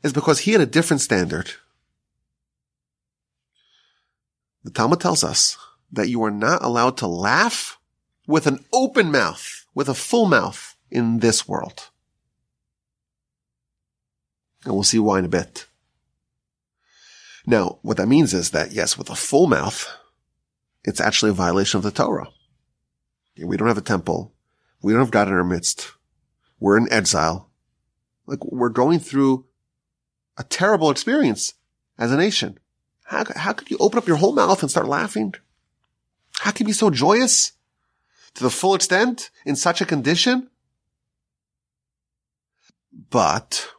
is 0.02 0.14
because 0.14 0.40
he 0.40 0.52
had 0.52 0.62
a 0.62 0.66
different 0.66 1.02
standard. 1.02 1.52
The 4.64 4.72
Talmud 4.72 5.00
tells 5.00 5.24
us 5.24 5.58
that 5.92 6.10
you 6.10 6.24
are 6.24 6.32
not 6.32 6.64
allowed 6.64 6.98
to 6.98 7.08
laugh 7.08 7.78
with 8.26 8.48
an 8.48 8.66
open 8.74 9.12
mouth, 9.12 9.66
with 9.76 9.90
a 9.90 9.94
full 9.94 10.26
mouth 10.26 10.76
in 10.90 11.20
this 11.20 11.48
world. 11.48 11.90
And 14.66 14.74
we'll 14.74 14.84
see 14.84 15.00
why 15.00 15.20
in 15.20 15.26
a 15.26 15.30
bit. 15.30 15.68
Now, 17.46 17.80
what 17.82 17.98
that 17.98 18.08
means 18.08 18.34
is 18.34 18.52
that 18.52 18.72
yes, 18.72 18.98
with 18.98 19.10
a 19.10 19.16
full 19.16 19.48
mouth, 19.48 19.88
it's 20.86 21.02
actually 21.02 21.32
a 21.32 21.34
violation 21.34 21.78
of 21.78 21.84
the 21.84 21.92
Torah. 21.92 22.30
We 23.38 23.58
don't 23.58 23.68
have 23.68 23.78
a 23.78 23.82
temple. 23.82 24.34
We 24.82 24.94
don't 24.94 25.02
have 25.02 25.12
God 25.12 25.28
in 25.28 25.34
our 25.34 25.44
midst. 25.44 25.92
We're 26.60 26.78
in 26.78 26.92
exile. 26.92 27.50
Like 28.26 28.44
we're 28.46 28.70
going 28.70 29.00
through 29.00 29.46
a 30.38 30.44
terrible 30.44 30.90
experience 30.90 31.54
as 31.98 32.12
a 32.12 32.18
nation. 32.18 32.60
How, 33.06 33.26
how 33.36 33.54
could 33.54 33.70
you 33.70 33.78
open 33.80 33.98
up 33.98 34.08
your 34.08 34.18
whole 34.18 34.34
mouth 34.34 34.62
and 34.62 34.72
start 34.72 34.88
laughing? 34.88 35.36
How 36.40 36.52
can 36.52 36.66
you 36.66 36.70
be 36.70 36.74
so 36.74 36.90
joyous 36.90 37.54
to 38.34 38.44
the 38.44 38.50
full 38.50 38.76
extent 38.76 39.30
in 39.46 39.56
such 39.56 39.82
a 39.82 39.86
condition? 39.86 40.50
But 43.10 43.70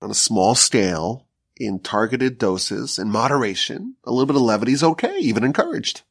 on 0.00 0.10
a 0.10 0.14
small 0.14 0.54
scale, 0.54 1.26
in 1.56 1.78
targeted 1.78 2.38
doses 2.38 2.98
in 2.98 3.10
moderation, 3.10 3.96
a 4.04 4.10
little 4.10 4.26
bit 4.26 4.36
of 4.36 4.42
levity 4.42 4.72
is 4.72 4.82
okay, 4.82 5.18
even 5.18 5.44
encouraged. 5.44 6.02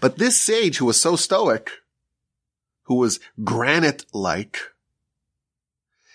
But 0.00 0.18
this 0.18 0.40
sage 0.40 0.76
who 0.76 0.84
was 0.84 1.00
so 1.00 1.16
stoic, 1.16 1.70
who 2.84 2.96
was 2.96 3.20
granite-like, 3.42 4.58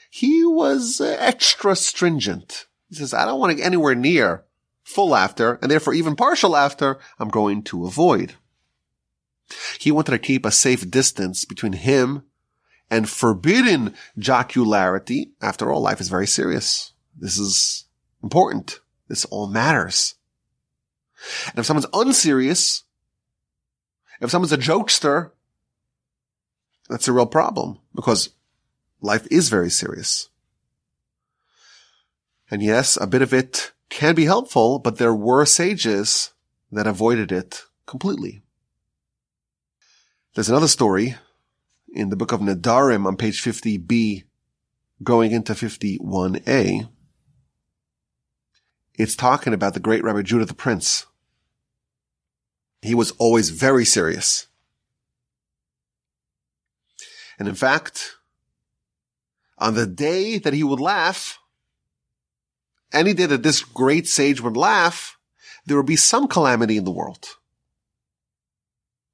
he 0.09 0.43
was 0.43 0.99
uh, 0.99 1.15
extra 1.19 1.75
stringent. 1.75 2.65
He 2.89 2.95
says, 2.95 3.13
I 3.13 3.25
don't 3.25 3.39
want 3.39 3.51
to 3.51 3.55
get 3.55 3.65
anywhere 3.65 3.95
near 3.95 4.43
full 4.83 5.09
laughter, 5.09 5.59
and 5.61 5.69
therefore 5.69 5.93
even 5.93 6.15
partial 6.15 6.49
laughter, 6.51 6.97
I'm 7.19 7.29
going 7.29 7.61
to 7.63 7.85
avoid. 7.85 8.33
He 9.79 9.91
wanted 9.91 10.11
to 10.11 10.19
keep 10.19 10.45
a 10.45 10.51
safe 10.51 10.89
distance 10.89 11.45
between 11.45 11.73
him 11.73 12.23
and 12.89 13.07
forbidden 13.07 13.93
jocularity. 14.17 15.31
After 15.41 15.71
all, 15.71 15.81
life 15.81 16.01
is 16.01 16.09
very 16.09 16.27
serious. 16.27 16.93
This 17.15 17.37
is 17.37 17.85
important. 18.23 18.79
This 19.07 19.25
all 19.25 19.47
matters. 19.47 20.15
And 21.47 21.59
if 21.59 21.65
someone's 21.65 21.87
unserious, 21.93 22.83
if 24.21 24.31
someone's 24.31 24.53
a 24.53 24.57
jokester, 24.57 25.31
that's 26.89 27.07
a 27.07 27.13
real 27.13 27.25
problem 27.25 27.79
because 27.95 28.29
life 29.01 29.27
is 29.31 29.49
very 29.49 29.69
serious. 29.69 30.29
And 32.51 32.61
yes, 32.63 32.97
a 32.99 33.07
bit 33.07 33.21
of 33.21 33.33
it 33.33 33.71
can 33.89 34.15
be 34.15 34.25
helpful, 34.25 34.79
but 34.79 34.97
there 34.97 35.13
were 35.13 35.45
sages 35.45 36.31
that 36.71 36.87
avoided 36.87 37.31
it 37.31 37.63
completely. 37.85 38.41
There's 40.35 40.49
another 40.49 40.67
story 40.67 41.15
in 41.93 42.09
the 42.09 42.15
book 42.15 42.31
of 42.31 42.39
Nedarim 42.39 43.05
on 43.05 43.17
page 43.17 43.41
50b 43.41 44.23
going 45.03 45.31
into 45.31 45.53
51a 45.53 46.89
it's 48.99 49.15
talking 49.15 49.53
about 49.53 49.73
the 49.73 49.79
great 49.79 50.03
Rabbi 50.03 50.23
Judah 50.23 50.43
the 50.43 50.53
Prince. 50.53 51.05
He 52.81 52.93
was 52.93 53.11
always 53.11 53.49
very 53.49 53.85
serious. 53.85 54.47
And 57.39 57.47
in 57.47 57.55
fact, 57.55 58.17
on 59.57 59.73
the 59.73 59.87
day 59.87 60.37
that 60.37 60.53
he 60.53 60.63
would 60.63 60.81
laugh, 60.81 61.39
any 62.91 63.13
day 63.13 63.25
that 63.25 63.43
this 63.43 63.63
great 63.63 64.07
sage 64.07 64.41
would 64.41 64.57
laugh, 64.57 65.17
there 65.65 65.77
would 65.77 65.85
be 65.85 65.95
some 65.95 66.27
calamity 66.27 66.75
in 66.75 66.83
the 66.83 66.91
world. 66.91 67.27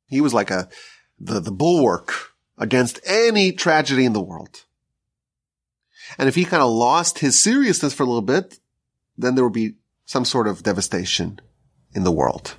He 0.08 0.22
was 0.22 0.34
like 0.34 0.50
a, 0.50 0.70
the, 1.20 1.40
the 1.40 1.52
bulwark 1.52 2.14
against 2.58 3.00
any 3.06 3.52
tragedy 3.52 4.06
in 4.06 4.14
the 4.14 4.22
world. 4.22 4.64
And 6.18 6.28
if 6.28 6.36
he 6.36 6.46
kind 6.46 6.64
of 6.64 6.72
lost 6.72 7.20
his 7.20 7.42
seriousness 7.42 7.94
for 7.94 8.04
a 8.04 8.06
little 8.06 8.22
bit, 8.22 8.60
then 9.18 9.36
there 9.36 9.44
would 9.44 9.54
be 9.54 9.76
some 10.06 10.26
sort 10.26 10.48
of 10.48 10.64
devastation 10.64 11.40
in 11.94 12.04
the 12.04 12.12
world. 12.12 12.56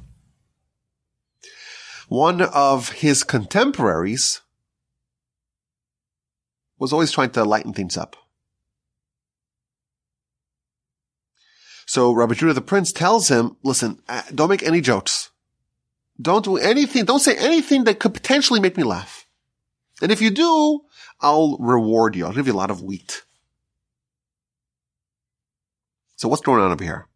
One 2.08 2.40
of 2.42 2.90
his 2.90 3.24
contemporaries 3.24 4.42
was 6.78 6.92
always 6.92 7.12
trying 7.12 7.30
to 7.30 7.44
lighten 7.44 7.72
things 7.72 7.96
up. 7.96 8.16
So 11.86 12.12
Rabbi 12.12 12.34
Judah 12.34 12.52
the 12.52 12.60
Prince 12.60 12.92
tells 12.92 13.28
him, 13.28 13.56
listen, 13.62 14.02
uh, 14.08 14.22
don't 14.34 14.50
make 14.50 14.62
any 14.62 14.80
jokes. 14.80 15.30
Don't 16.20 16.44
do 16.44 16.56
anything, 16.56 17.04
don't 17.04 17.20
say 17.20 17.36
anything 17.36 17.84
that 17.84 18.00
could 18.00 18.14
potentially 18.14 18.60
make 18.60 18.76
me 18.76 18.82
laugh. 18.82 19.26
And 20.02 20.10
if 20.10 20.20
you 20.20 20.30
do, 20.30 20.80
I'll 21.20 21.56
reward 21.58 22.16
you. 22.16 22.26
I'll 22.26 22.32
give 22.32 22.46
you 22.46 22.52
a 22.52 22.56
lot 22.56 22.70
of 22.70 22.82
wheat. 22.82 23.22
So 26.16 26.28
what's 26.28 26.42
going 26.42 26.60
on 26.60 26.72
up 26.72 26.80
here? 26.80 27.06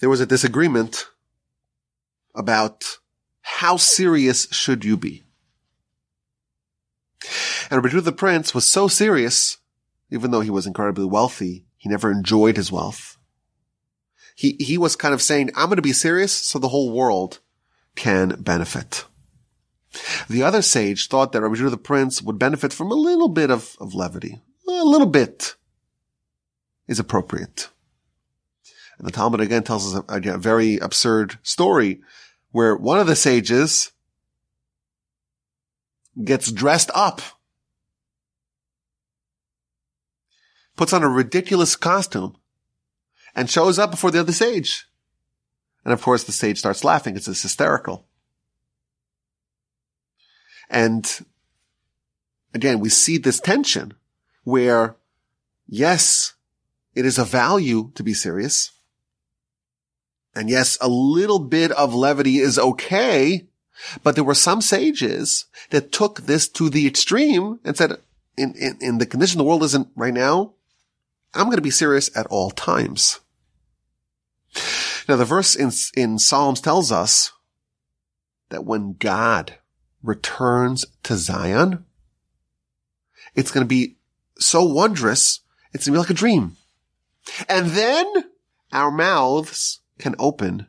There 0.00 0.10
was 0.10 0.20
a 0.20 0.26
disagreement 0.26 1.06
about 2.34 2.98
how 3.40 3.76
serious 3.76 4.48
should 4.50 4.84
you 4.84 4.96
be? 4.96 5.25
And 7.70 7.82
Rabbi 7.82 8.00
the 8.00 8.12
Prince 8.12 8.54
was 8.54 8.64
so 8.64 8.88
serious, 8.88 9.58
even 10.10 10.30
though 10.30 10.40
he 10.40 10.50
was 10.50 10.66
incredibly 10.66 11.04
wealthy, 11.04 11.66
he 11.76 11.88
never 11.88 12.10
enjoyed 12.10 12.56
his 12.56 12.70
wealth. 12.70 13.16
He, 14.34 14.56
he 14.60 14.76
was 14.76 14.96
kind 14.96 15.14
of 15.14 15.22
saying, 15.22 15.50
I'm 15.56 15.66
going 15.66 15.76
to 15.76 15.82
be 15.82 15.92
serious 15.92 16.32
so 16.32 16.58
the 16.58 16.68
whole 16.68 16.92
world 16.92 17.40
can 17.94 18.40
benefit. 18.40 19.06
The 20.28 20.42
other 20.42 20.62
sage 20.62 21.08
thought 21.08 21.32
that 21.32 21.40
Rabbi 21.40 21.54
Judah 21.54 21.70
the 21.70 21.78
Prince 21.78 22.20
would 22.20 22.38
benefit 22.38 22.72
from 22.72 22.90
a 22.90 22.94
little 22.94 23.28
bit 23.28 23.50
of, 23.50 23.76
of 23.80 23.94
levity. 23.94 24.40
A 24.68 24.84
little 24.84 25.06
bit 25.06 25.56
is 26.86 26.98
appropriate. 26.98 27.70
And 28.98 29.06
the 29.06 29.12
Talmud 29.12 29.40
again 29.40 29.62
tells 29.62 29.94
us 29.94 30.02
a, 30.08 30.30
a 30.30 30.38
very 30.38 30.76
absurd 30.78 31.38
story 31.42 32.00
where 32.50 32.76
one 32.76 32.98
of 32.98 33.06
the 33.06 33.16
sages 33.16 33.92
gets 36.24 36.50
dressed 36.50 36.90
up, 36.94 37.20
puts 40.76 40.92
on 40.92 41.02
a 41.02 41.08
ridiculous 41.08 41.76
costume, 41.76 42.36
and 43.34 43.50
shows 43.50 43.78
up 43.78 43.90
before 43.90 44.10
the 44.10 44.20
other 44.20 44.32
sage. 44.32 44.86
And 45.84 45.92
of 45.92 46.02
course, 46.02 46.24
the 46.24 46.32
sage 46.32 46.58
starts 46.58 46.84
laughing. 46.84 47.16
It's 47.16 47.26
hysterical. 47.26 48.06
And 50.68 51.24
again, 52.54 52.80
we 52.80 52.88
see 52.88 53.18
this 53.18 53.38
tension 53.38 53.94
where, 54.42 54.96
yes, 55.68 56.34
it 56.94 57.04
is 57.04 57.18
a 57.18 57.24
value 57.24 57.92
to 57.94 58.02
be 58.02 58.14
serious. 58.14 58.72
And 60.34 60.50
yes, 60.50 60.76
a 60.80 60.88
little 60.88 61.38
bit 61.38 61.70
of 61.72 61.94
levity 61.94 62.38
is 62.38 62.58
okay, 62.58 63.46
but 64.02 64.14
there 64.14 64.24
were 64.24 64.34
some 64.34 64.60
sages 64.60 65.46
that 65.70 65.92
took 65.92 66.22
this 66.22 66.48
to 66.48 66.68
the 66.68 66.86
extreme 66.86 67.60
and 67.64 67.76
said, 67.76 67.98
in, 68.36 68.54
in, 68.54 68.76
in 68.80 68.98
the 68.98 69.06
condition 69.06 69.38
the 69.38 69.44
world 69.44 69.62
is 69.62 69.74
in 69.74 69.90
right 69.94 70.14
now, 70.14 70.52
I'm 71.34 71.46
going 71.46 71.56
to 71.56 71.62
be 71.62 71.70
serious 71.70 72.14
at 72.16 72.26
all 72.26 72.50
times. 72.50 73.20
Now 75.08 75.16
the 75.16 75.24
verse 75.24 75.54
in, 75.54 75.70
in 75.96 76.18
Psalms 76.18 76.60
tells 76.60 76.90
us 76.90 77.32
that 78.48 78.64
when 78.64 78.96
God 78.98 79.54
returns 80.02 80.84
to 81.02 81.16
Zion, 81.16 81.84
it's 83.34 83.50
going 83.50 83.64
to 83.64 83.68
be 83.68 83.96
so 84.38 84.64
wondrous. 84.64 85.40
It's 85.72 85.86
going 85.86 85.94
to 85.94 85.98
be 85.98 86.00
like 86.00 86.10
a 86.10 86.14
dream. 86.14 86.56
And 87.48 87.68
then 87.68 88.06
our 88.72 88.90
mouths 88.90 89.80
can 89.98 90.14
open 90.18 90.66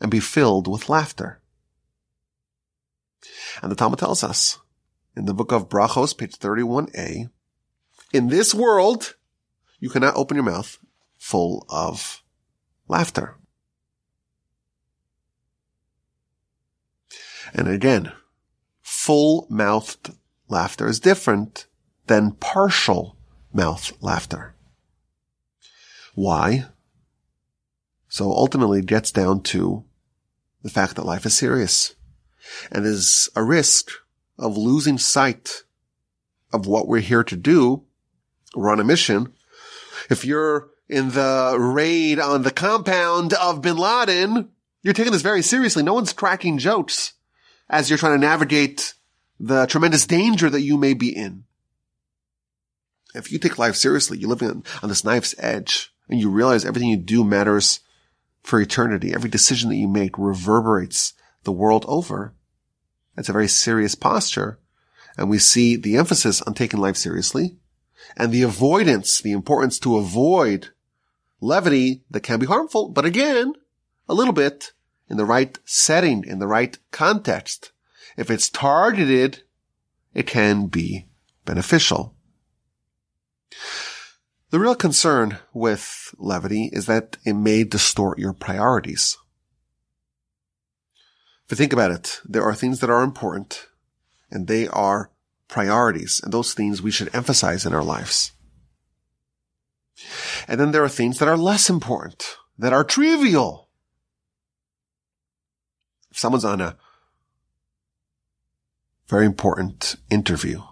and 0.00 0.10
be 0.10 0.20
filled 0.20 0.68
with 0.68 0.88
laughter. 0.88 1.37
And 3.62 3.70
the 3.70 3.76
Talmud 3.76 3.98
tells 3.98 4.22
us 4.22 4.58
in 5.16 5.24
the 5.24 5.34
book 5.34 5.52
of 5.52 5.68
Brachos, 5.68 6.16
page 6.16 6.38
31a, 6.38 7.30
in 8.12 8.28
this 8.28 8.54
world, 8.54 9.16
you 9.80 9.90
cannot 9.90 10.16
open 10.16 10.36
your 10.36 10.44
mouth 10.44 10.78
full 11.18 11.66
of 11.68 12.22
laughter. 12.86 13.36
And 17.54 17.68
again, 17.68 18.12
full 18.82 19.46
mouthed 19.50 20.14
laughter 20.48 20.86
is 20.86 21.00
different 21.00 21.66
than 22.06 22.32
partial 22.32 23.16
mouth 23.52 23.92
laughter. 24.00 24.54
Why? 26.14 26.66
So 28.08 28.30
ultimately 28.32 28.80
it 28.80 28.86
gets 28.86 29.10
down 29.10 29.42
to 29.44 29.84
the 30.62 30.70
fact 30.70 30.96
that 30.96 31.04
life 31.04 31.26
is 31.26 31.36
serious 31.36 31.94
and 32.70 32.84
there's 32.84 33.28
a 33.34 33.42
risk 33.42 33.90
of 34.38 34.56
losing 34.56 34.98
sight 34.98 35.64
of 36.52 36.66
what 36.66 36.88
we're 36.88 37.00
here 37.00 37.24
to 37.24 37.36
do. 37.36 37.84
We're 38.54 38.70
on 38.70 38.80
a 38.80 38.84
mission. 38.84 39.32
If 40.10 40.24
you're 40.24 40.70
in 40.88 41.10
the 41.10 41.56
raid 41.58 42.18
on 42.18 42.42
the 42.42 42.50
compound 42.50 43.34
of 43.34 43.62
bin 43.62 43.76
Laden, 43.76 44.48
you're 44.82 44.94
taking 44.94 45.12
this 45.12 45.22
very 45.22 45.42
seriously. 45.42 45.82
No 45.82 45.94
one's 45.94 46.12
cracking 46.12 46.58
jokes 46.58 47.12
as 47.68 47.90
you're 47.90 47.98
trying 47.98 48.18
to 48.18 48.26
navigate 48.26 48.94
the 49.38 49.66
tremendous 49.66 50.06
danger 50.06 50.48
that 50.48 50.62
you 50.62 50.76
may 50.76 50.94
be 50.94 51.14
in. 51.14 51.44
If 53.14 53.32
you 53.32 53.38
take 53.38 53.58
life 53.58 53.76
seriously, 53.76 54.18
you're 54.18 54.30
living 54.30 54.48
on, 54.48 54.64
on 54.82 54.88
this 54.88 55.04
knife's 55.04 55.34
edge 55.38 55.92
and 56.08 56.20
you 56.20 56.30
realize 56.30 56.64
everything 56.64 56.88
you 56.88 56.96
do 56.96 57.24
matters 57.24 57.80
for 58.42 58.60
eternity. 58.60 59.12
Every 59.12 59.28
decision 59.28 59.68
that 59.68 59.76
you 59.76 59.88
make 59.88 60.18
reverberates 60.18 61.12
the 61.44 61.52
world 61.52 61.84
over. 61.88 62.34
That's 63.18 63.28
a 63.28 63.32
very 63.32 63.48
serious 63.48 63.96
posture. 63.96 64.60
And 65.16 65.28
we 65.28 65.38
see 65.38 65.74
the 65.74 65.96
emphasis 65.96 66.40
on 66.42 66.54
taking 66.54 66.78
life 66.78 66.96
seriously 66.96 67.56
and 68.16 68.30
the 68.30 68.42
avoidance, 68.42 69.20
the 69.20 69.32
importance 69.32 69.80
to 69.80 69.96
avoid 69.96 70.68
levity 71.40 72.04
that 72.12 72.20
can 72.20 72.38
be 72.38 72.46
harmful, 72.46 72.90
but 72.90 73.04
again, 73.04 73.54
a 74.08 74.14
little 74.14 74.32
bit 74.32 74.70
in 75.10 75.16
the 75.16 75.24
right 75.24 75.58
setting, 75.64 76.22
in 76.28 76.38
the 76.38 76.46
right 76.46 76.78
context. 76.92 77.72
If 78.16 78.30
it's 78.30 78.48
targeted, 78.48 79.42
it 80.14 80.28
can 80.28 80.68
be 80.68 81.08
beneficial. 81.44 82.14
The 84.50 84.60
real 84.60 84.76
concern 84.76 85.38
with 85.52 86.14
levity 86.18 86.70
is 86.72 86.86
that 86.86 87.16
it 87.24 87.34
may 87.34 87.64
distort 87.64 88.20
your 88.20 88.32
priorities. 88.32 89.18
You 91.50 91.56
think 91.56 91.72
about 91.72 91.90
it, 91.90 92.20
there 92.24 92.42
are 92.42 92.54
things 92.54 92.80
that 92.80 92.90
are 92.90 93.02
important 93.02 93.66
and 94.30 94.46
they 94.46 94.68
are 94.68 95.10
priorities 95.48 96.20
and 96.22 96.32
those 96.32 96.52
things 96.52 96.82
we 96.82 96.90
should 96.90 97.14
emphasize 97.14 97.64
in 97.64 97.74
our 97.74 97.82
lives. 97.82 98.32
And 100.46 100.60
then 100.60 100.72
there 100.72 100.84
are 100.84 100.88
things 100.88 101.18
that 101.18 101.28
are 101.28 101.36
less 101.36 101.70
important, 101.70 102.36
that 102.58 102.72
are 102.72 102.84
trivial. 102.84 103.68
If 106.10 106.18
someone's 106.18 106.44
on 106.44 106.60
a 106.60 106.76
very 109.08 109.24
important 109.24 109.96
interview, 110.10 110.62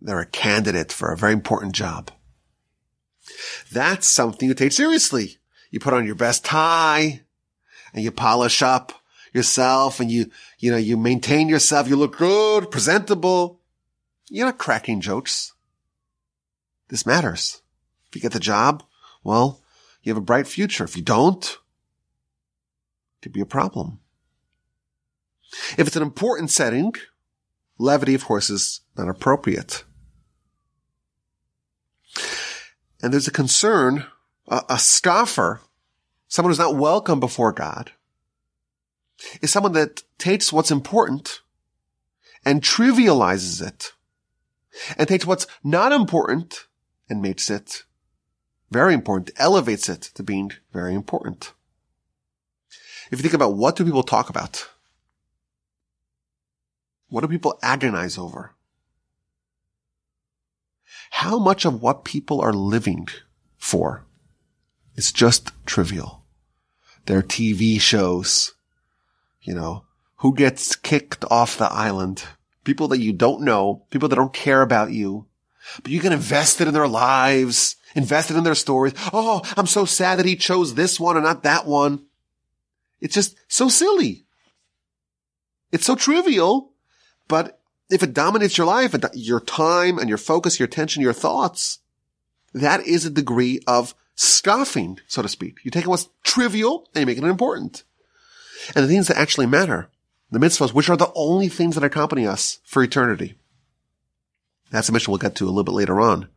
they're 0.00 0.20
a 0.20 0.26
candidate 0.26 0.92
for 0.92 1.12
a 1.12 1.16
very 1.16 1.32
important 1.32 1.72
job. 1.72 2.10
That's 3.70 4.08
something 4.08 4.48
you 4.48 4.54
take 4.54 4.72
seriously. 4.72 5.38
You 5.70 5.80
put 5.80 5.94
on 5.94 6.06
your 6.06 6.14
best 6.14 6.44
tie 6.44 7.22
and 7.92 8.02
you 8.02 8.10
polish 8.10 8.62
up 8.62 8.92
yourself 9.32 10.00
and 10.00 10.10
you, 10.10 10.30
you 10.58 10.70
know, 10.70 10.76
you 10.76 10.96
maintain 10.96 11.48
yourself. 11.48 11.88
You 11.88 11.96
look 11.96 12.16
good, 12.16 12.70
presentable. 12.70 13.60
You're 14.28 14.46
not 14.46 14.58
cracking 14.58 15.00
jokes. 15.00 15.54
This 16.88 17.06
matters. 17.06 17.62
If 18.08 18.16
you 18.16 18.22
get 18.22 18.32
the 18.32 18.40
job, 18.40 18.82
well, 19.22 19.62
you 20.02 20.10
have 20.10 20.16
a 20.22 20.24
bright 20.24 20.46
future. 20.46 20.84
If 20.84 20.96
you 20.96 21.02
don't, 21.02 21.44
it 21.44 21.58
could 23.22 23.32
be 23.32 23.40
a 23.40 23.46
problem. 23.46 24.00
If 25.76 25.86
it's 25.86 25.96
an 25.96 26.02
important 26.02 26.50
setting, 26.50 26.94
levity, 27.78 28.14
of 28.14 28.24
course, 28.24 28.50
is 28.50 28.80
not 28.96 29.08
appropriate. 29.08 29.84
And 33.02 33.12
there's 33.12 33.28
a 33.28 33.32
concern 33.32 34.06
A, 34.48 34.62
a 34.70 34.78
scoffer, 34.78 35.60
someone 36.26 36.50
who's 36.50 36.58
not 36.58 36.76
welcome 36.76 37.20
before 37.20 37.52
God, 37.52 37.92
is 39.40 39.50
someone 39.50 39.72
that 39.72 40.02
takes 40.18 40.52
what's 40.52 40.70
important 40.70 41.40
and 42.44 42.62
trivializes 42.62 43.66
it 43.66 43.92
and 44.96 45.08
takes 45.08 45.26
what's 45.26 45.46
not 45.64 45.92
important 45.92 46.66
and 47.08 47.22
makes 47.22 47.50
it 47.50 47.84
very 48.70 48.94
important, 48.94 49.30
elevates 49.36 49.88
it 49.88 50.02
to 50.02 50.22
being 50.22 50.52
very 50.72 50.94
important. 50.94 51.52
If 53.10 53.18
you 53.18 53.22
think 53.22 53.34
about 53.34 53.54
what 53.54 53.76
do 53.76 53.84
people 53.84 54.02
talk 54.02 54.28
about? 54.28 54.68
What 57.08 57.22
do 57.22 57.28
people 57.28 57.58
agonize 57.62 58.18
over? 58.18 58.54
How 61.10 61.38
much 61.38 61.64
of 61.64 61.80
what 61.80 62.04
people 62.04 62.40
are 62.40 62.52
living 62.52 63.08
for 63.56 64.04
is 64.94 65.10
just 65.10 65.52
trivial? 65.64 66.24
Their 67.06 67.22
TV 67.22 67.80
shows, 67.80 68.52
you 69.48 69.54
know, 69.54 69.82
who 70.16 70.34
gets 70.34 70.76
kicked 70.76 71.24
off 71.30 71.56
the 71.56 71.72
island, 71.72 72.22
people 72.64 72.86
that 72.88 73.00
you 73.00 73.14
don't 73.14 73.40
know, 73.40 73.82
people 73.88 74.06
that 74.06 74.16
don't 74.16 74.34
care 74.34 74.60
about 74.60 74.92
you, 74.92 75.24
but 75.82 75.90
you 75.90 76.02
get 76.02 76.12
invested 76.12 76.68
in 76.68 76.74
their 76.74 76.86
lives, 76.86 77.76
invested 77.94 78.36
in 78.36 78.44
their 78.44 78.54
stories. 78.54 78.92
Oh, 79.10 79.40
I'm 79.56 79.66
so 79.66 79.86
sad 79.86 80.18
that 80.18 80.26
he 80.26 80.36
chose 80.36 80.74
this 80.74 81.00
one 81.00 81.16
and 81.16 81.24
not 81.24 81.44
that 81.44 81.64
one. 81.64 82.04
It's 83.00 83.14
just 83.14 83.36
so 83.48 83.70
silly. 83.70 84.26
It's 85.72 85.86
so 85.86 85.94
trivial, 85.94 86.72
but 87.26 87.58
if 87.88 88.02
it 88.02 88.12
dominates 88.12 88.58
your 88.58 88.66
life, 88.66 88.94
your 89.14 89.40
time 89.40 89.98
and 89.98 90.10
your 90.10 90.18
focus, 90.18 90.58
your 90.60 90.66
attention, 90.66 91.00
your 91.02 91.14
thoughts, 91.14 91.78
that 92.52 92.86
is 92.86 93.06
a 93.06 93.10
degree 93.10 93.60
of 93.66 93.94
scoffing, 94.14 94.98
so 95.06 95.22
to 95.22 95.28
speak. 95.28 95.60
You 95.62 95.70
take 95.70 95.86
what's 95.86 96.10
trivial 96.22 96.86
and 96.94 97.00
you 97.00 97.06
make 97.06 97.16
it 97.16 97.24
important. 97.24 97.84
And 98.74 98.84
the 98.84 98.88
things 98.88 99.08
that 99.08 99.18
actually 99.18 99.46
matter, 99.46 99.88
the 100.30 100.38
mitzvahs, 100.38 100.74
which 100.74 100.88
are 100.88 100.96
the 100.96 101.12
only 101.14 101.48
things 101.48 101.74
that 101.74 101.84
accompany 101.84 102.26
us 102.26 102.60
for 102.64 102.82
eternity. 102.82 103.34
That's 104.70 104.88
a 104.88 104.92
mission 104.92 105.12
we'll 105.12 105.18
get 105.18 105.34
to 105.36 105.44
a 105.44 105.48
little 105.48 105.64
bit 105.64 105.74
later 105.74 106.00
on 106.00 106.28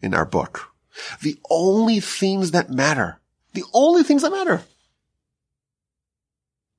in 0.00 0.14
our 0.14 0.26
book. 0.26 0.72
The 1.22 1.38
only 1.50 2.00
things 2.00 2.52
that 2.52 2.70
matter, 2.70 3.18
the 3.54 3.64
only 3.72 4.02
things 4.02 4.22
that 4.22 4.30
matter 4.30 4.62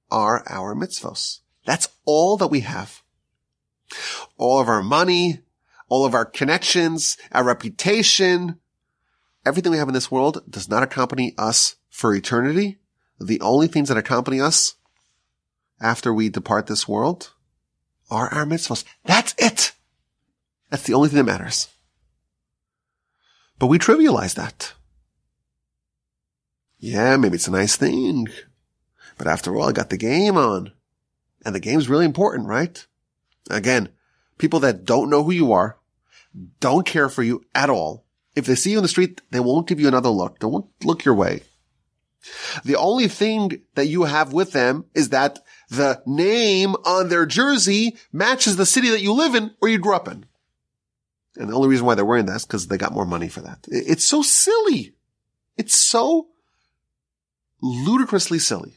are 0.10 0.44
our 0.48 0.76
mitzvahs. 0.76 1.40
That's 1.66 1.90
all 2.06 2.38
that 2.38 2.48
we 2.48 2.62
have. 2.62 3.02
All 4.38 4.60
of 4.60 4.68
our 4.68 4.84
money, 4.84 5.42
all 5.90 6.06
of 6.06 6.14
our 6.14 6.26
connections, 6.26 7.18
our 7.32 7.44
reputation, 7.44 8.60
everything 9.46 9.72
we 9.72 9.78
have 9.78 9.88
in 9.88 9.94
this 9.94 10.12
world 10.12 10.44
does 10.50 10.70
not 10.70 10.84
accompany 10.84 11.34
us 11.38 11.76
for 11.90 12.14
eternity. 12.14 12.78
The 13.20 13.42
only 13.42 13.68
things 13.68 13.90
that 13.90 13.98
accompany 13.98 14.40
us 14.40 14.76
after 15.82 16.14
we 16.14 16.30
depart 16.30 16.68
this 16.68 16.88
world 16.88 17.32
are 18.10 18.34
our 18.34 18.46
mitzvahs. 18.46 18.84
That's 19.06 19.34
it. 19.38 19.74
That's 20.70 20.84
the 20.84 20.94
only 20.94 21.10
thing 21.10 21.18
that 21.18 21.32
matters. 21.32 21.68
But 23.60 23.68
we 23.68 23.80
trivialize 23.80 24.36
that. 24.36 24.74
Yeah, 26.80 27.18
maybe 27.18 27.36
it's 27.36 27.48
a 27.48 27.52
nice 27.52 27.76
thing. 27.76 28.28
But 29.18 29.28
after 29.28 29.56
all, 29.56 29.70
I 29.70 29.72
got 29.72 29.90
the 29.90 29.98
game 29.98 30.38
on. 30.38 30.72
And 31.46 31.54
the 31.54 31.60
game's 31.60 31.90
really 31.90 32.06
important, 32.06 32.48
right? 32.48 32.86
Again, 33.50 33.90
people 34.38 34.60
that 34.62 34.86
don't 34.86 35.10
know 35.10 35.24
who 35.24 35.32
you 35.32 35.52
are, 35.52 35.78
don't 36.60 36.86
care 36.86 37.10
for 37.10 37.24
you 37.24 37.44
at 37.54 37.70
all. 37.70 38.06
If 38.36 38.46
they 38.46 38.56
see 38.56 38.72
you 38.72 38.78
in 38.78 38.84
the 38.84 38.88
street, 38.88 39.22
they 39.32 39.40
won't 39.40 39.68
give 39.68 39.80
you 39.80 39.88
another 39.88 40.10
look. 40.10 40.40
They 40.40 40.48
won't 40.48 40.68
look 40.84 41.04
your 41.04 41.16
way. 41.16 41.44
The 42.64 42.76
only 42.76 43.08
thing 43.08 43.62
that 43.76 43.88
you 43.88 44.04
have 44.04 44.34
with 44.34 44.52
them 44.52 44.86
is 44.94 45.10
that 45.10 45.40
the 45.72 46.04
name 46.06 46.76
on 46.86 47.08
their 47.08 47.26
jersey 47.26 47.96
matches 48.12 48.58
the 48.58 48.66
city 48.66 48.90
that 48.90 49.02
you 49.02 49.14
live 49.14 49.36
in 49.36 49.52
or 49.62 49.70
you 49.70 49.80
grew 49.80 49.96
up 49.96 50.10
in. 50.10 50.26
And 51.38 51.50
the 51.50 51.56
only 51.56 51.70
reason 51.70 51.86
why 51.86 51.96
they're 51.96 52.04
wearing 52.04 52.26
that 52.26 52.36
is 52.36 52.46
because 52.46 52.68
they 52.68 52.78
got 52.78 52.92
more 52.92 53.06
money 53.06 53.30
for 53.30 53.40
that. 53.40 53.60
It's 53.70 54.04
so 54.04 54.22
silly. 54.22 54.94
It's 55.56 55.74
so 55.74 56.28
ludicrously 57.62 58.38
silly. 58.38 58.76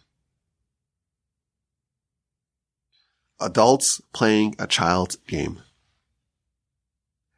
Adults 3.40 4.00
playing 4.12 4.54
a 4.61 4.68
child's 4.68 5.16
game. 5.16 5.62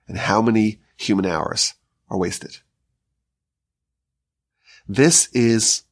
And 0.06 0.18
how 0.18 0.42
many 0.42 0.80
human 0.98 1.24
hours 1.24 1.72
are 2.10 2.18
wasted? 2.18 2.58
This 4.86 5.28
is 5.32 5.84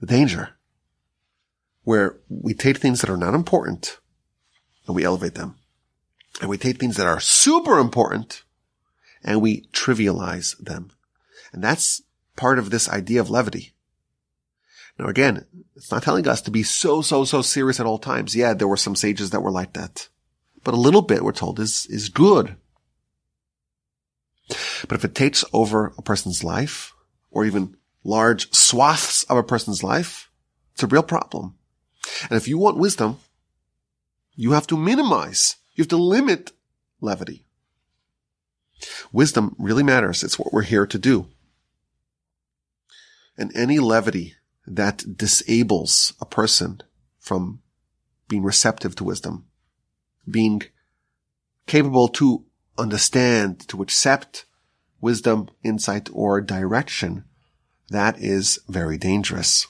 the 0.00 0.06
danger 0.06 0.57
where 1.88 2.18
we 2.28 2.52
take 2.52 2.76
things 2.76 3.00
that 3.00 3.08
are 3.08 3.16
not 3.16 3.32
important 3.32 3.98
and 4.86 4.94
we 4.94 5.04
elevate 5.04 5.36
them. 5.36 5.56
And 6.38 6.50
we 6.50 6.58
take 6.58 6.78
things 6.78 6.98
that 6.98 7.06
are 7.06 7.18
super 7.18 7.78
important 7.78 8.44
and 9.24 9.40
we 9.40 9.62
trivialize 9.72 10.54
them. 10.58 10.90
And 11.50 11.64
that's 11.64 12.02
part 12.36 12.58
of 12.58 12.68
this 12.68 12.90
idea 12.90 13.22
of 13.22 13.30
levity. 13.30 13.72
Now 14.98 15.06
again, 15.06 15.46
it's 15.76 15.90
not 15.90 16.02
telling 16.02 16.28
us 16.28 16.42
to 16.42 16.50
be 16.50 16.62
so, 16.62 17.00
so, 17.00 17.24
so 17.24 17.40
serious 17.40 17.80
at 17.80 17.86
all 17.86 17.96
times. 17.96 18.36
Yeah, 18.36 18.52
there 18.52 18.68
were 18.68 18.76
some 18.76 18.94
sages 18.94 19.30
that 19.30 19.40
were 19.40 19.50
like 19.50 19.72
that. 19.72 20.10
But 20.64 20.74
a 20.74 20.76
little 20.76 21.00
bit, 21.00 21.24
we're 21.24 21.32
told, 21.32 21.58
is, 21.58 21.86
is 21.86 22.10
good. 22.10 22.56
But 24.86 24.98
if 24.98 25.06
it 25.06 25.14
takes 25.14 25.42
over 25.54 25.94
a 25.96 26.02
person's 26.02 26.44
life, 26.44 26.92
or 27.30 27.46
even 27.46 27.78
large 28.04 28.52
swaths 28.54 29.24
of 29.24 29.38
a 29.38 29.42
person's 29.42 29.82
life, 29.82 30.30
it's 30.74 30.82
a 30.82 30.86
real 30.86 31.02
problem. 31.02 31.54
And 32.30 32.36
if 32.36 32.48
you 32.48 32.58
want 32.58 32.78
wisdom, 32.78 33.18
you 34.34 34.52
have 34.52 34.66
to 34.68 34.76
minimize, 34.76 35.56
you 35.74 35.82
have 35.82 35.88
to 35.88 35.96
limit 35.96 36.52
levity. 37.00 37.44
Wisdom 39.12 39.56
really 39.58 39.82
matters. 39.82 40.22
It's 40.22 40.38
what 40.38 40.52
we're 40.52 40.62
here 40.62 40.86
to 40.86 40.98
do. 40.98 41.26
And 43.36 43.50
any 43.56 43.78
levity 43.78 44.34
that 44.66 45.16
disables 45.16 46.12
a 46.20 46.26
person 46.26 46.82
from 47.18 47.60
being 48.28 48.42
receptive 48.42 48.94
to 48.96 49.04
wisdom, 49.04 49.46
being 50.30 50.62
capable 51.66 52.08
to 52.08 52.44
understand, 52.76 53.66
to 53.68 53.82
accept 53.82 54.44
wisdom, 55.00 55.48
insight, 55.64 56.08
or 56.12 56.40
direction, 56.40 57.24
that 57.90 58.20
is 58.20 58.58
very 58.68 58.98
dangerous. 58.98 59.66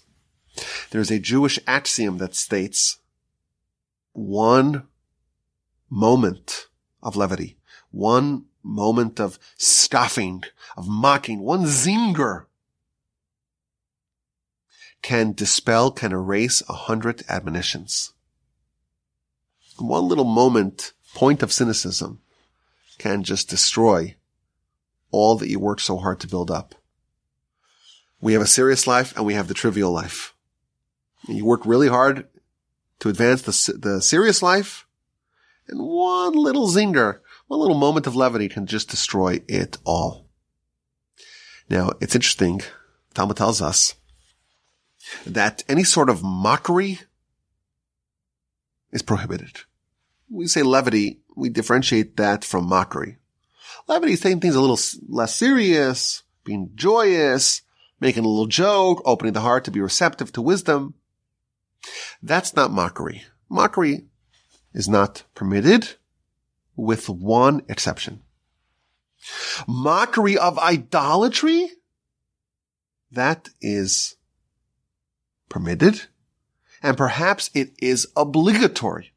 There's 0.91 1.11
a 1.11 1.19
Jewish 1.19 1.59
axiom 1.67 2.19
that 2.19 2.35
states 2.35 2.99
one 4.13 4.87
moment 5.91 6.67
of 7.03 7.17
levity, 7.17 7.57
one 7.91 8.47
moment 8.63 9.21
of 9.21 9.39
scoffing, 9.57 10.43
of 10.77 10.89
mocking, 10.89 11.41
one 11.41 11.65
zinger 11.65 12.47
can 15.03 15.33
dispel, 15.33 15.91
can 15.91 16.13
erase 16.13 16.63
a 16.69 16.75
hundred 16.75 17.23
admonitions. 17.29 18.13
One 19.79 20.09
little 20.09 20.25
moment, 20.25 20.93
point 21.15 21.43
of 21.43 21.53
cynicism 21.53 22.21
can 22.99 23.23
just 23.23 23.49
destroy 23.49 24.17
all 25.11 25.37
that 25.37 25.49
you 25.49 25.59
worked 25.59 25.83
so 25.83 25.99
hard 25.99 26.21
to 26.21 26.27
build 26.27 26.51
up. 26.51 26.75
We 28.21 28.33
have 28.33 28.43
a 28.43 28.47
serious 28.47 28.87
life 28.87 29.17
and 29.17 29.25
we 29.25 29.35
have 29.35 29.49
the 29.49 29.55
trivial 29.55 29.93
life. 29.93 30.35
You 31.29 31.45
work 31.45 31.65
really 31.67 31.89
hard 31.89 32.27
to 33.01 33.09
advance 33.09 33.43
the, 33.43 33.79
the 33.79 34.03
serious 34.03 34.43
life 34.43 34.87
and 35.69 35.81
one 35.81 36.33
little 36.33 36.69
zinger, 36.69 37.21
one 37.47 37.61
little 37.61 37.77
moment 37.77 38.07
of 38.07 38.17
levity 38.17 38.49
can 38.49 38.67
just 38.67 38.89
destroy 38.89 39.43
it 39.47 39.77
all. 39.85 40.27
Now, 41.69 41.91
it's 42.01 42.15
interesting. 42.15 42.63
Talmud 43.15 43.37
tells 43.37 43.61
us 43.61 43.95
that 45.27 45.63
any 45.69 45.85
sort 45.85 46.09
of 46.09 46.23
mockery 46.23 47.01
is 48.91 49.03
prohibited. 49.03 49.61
We 50.31 50.47
say 50.47 50.63
levity, 50.63 51.21
we 51.37 51.51
differentiate 51.51 52.17
that 52.17 52.45
from 52.45 52.67
mockery. 52.67 53.19
Levity 53.87 54.15
is 54.15 54.21
saying 54.21 54.41
things 54.41 54.55
a 54.55 54.61
little 54.61 54.79
less 55.09 55.35
serious, 55.35 56.23
being 56.45 56.71
joyous, 56.75 57.63
making 58.01 58.25
a 58.25 58.29
little 58.29 58.47
joke, 58.47 59.03
opening 59.05 59.33
the 59.33 59.41
heart 59.41 59.65
to 59.65 59.71
be 59.71 59.81
receptive 59.81 60.33
to 60.33 60.43
wisdom. 60.43 60.95
That's 62.23 62.55
not 62.55 62.71
mockery. 62.71 63.25
Mockery 63.49 64.07
is 64.73 64.89
not 64.89 65.25
permitted 65.35 65.95
with 66.77 67.09
one 67.09 67.63
exception. 67.69 68.23
Mockery 69.67 70.39
of 70.39 70.59
idolatry? 70.59 71.71
That 73.11 73.49
is 73.61 74.17
permitted, 75.49 76.03
and 76.83 76.97
perhaps 76.97 77.51
it 77.55 77.73
is 77.79 78.07
obligatory. 78.17 79.13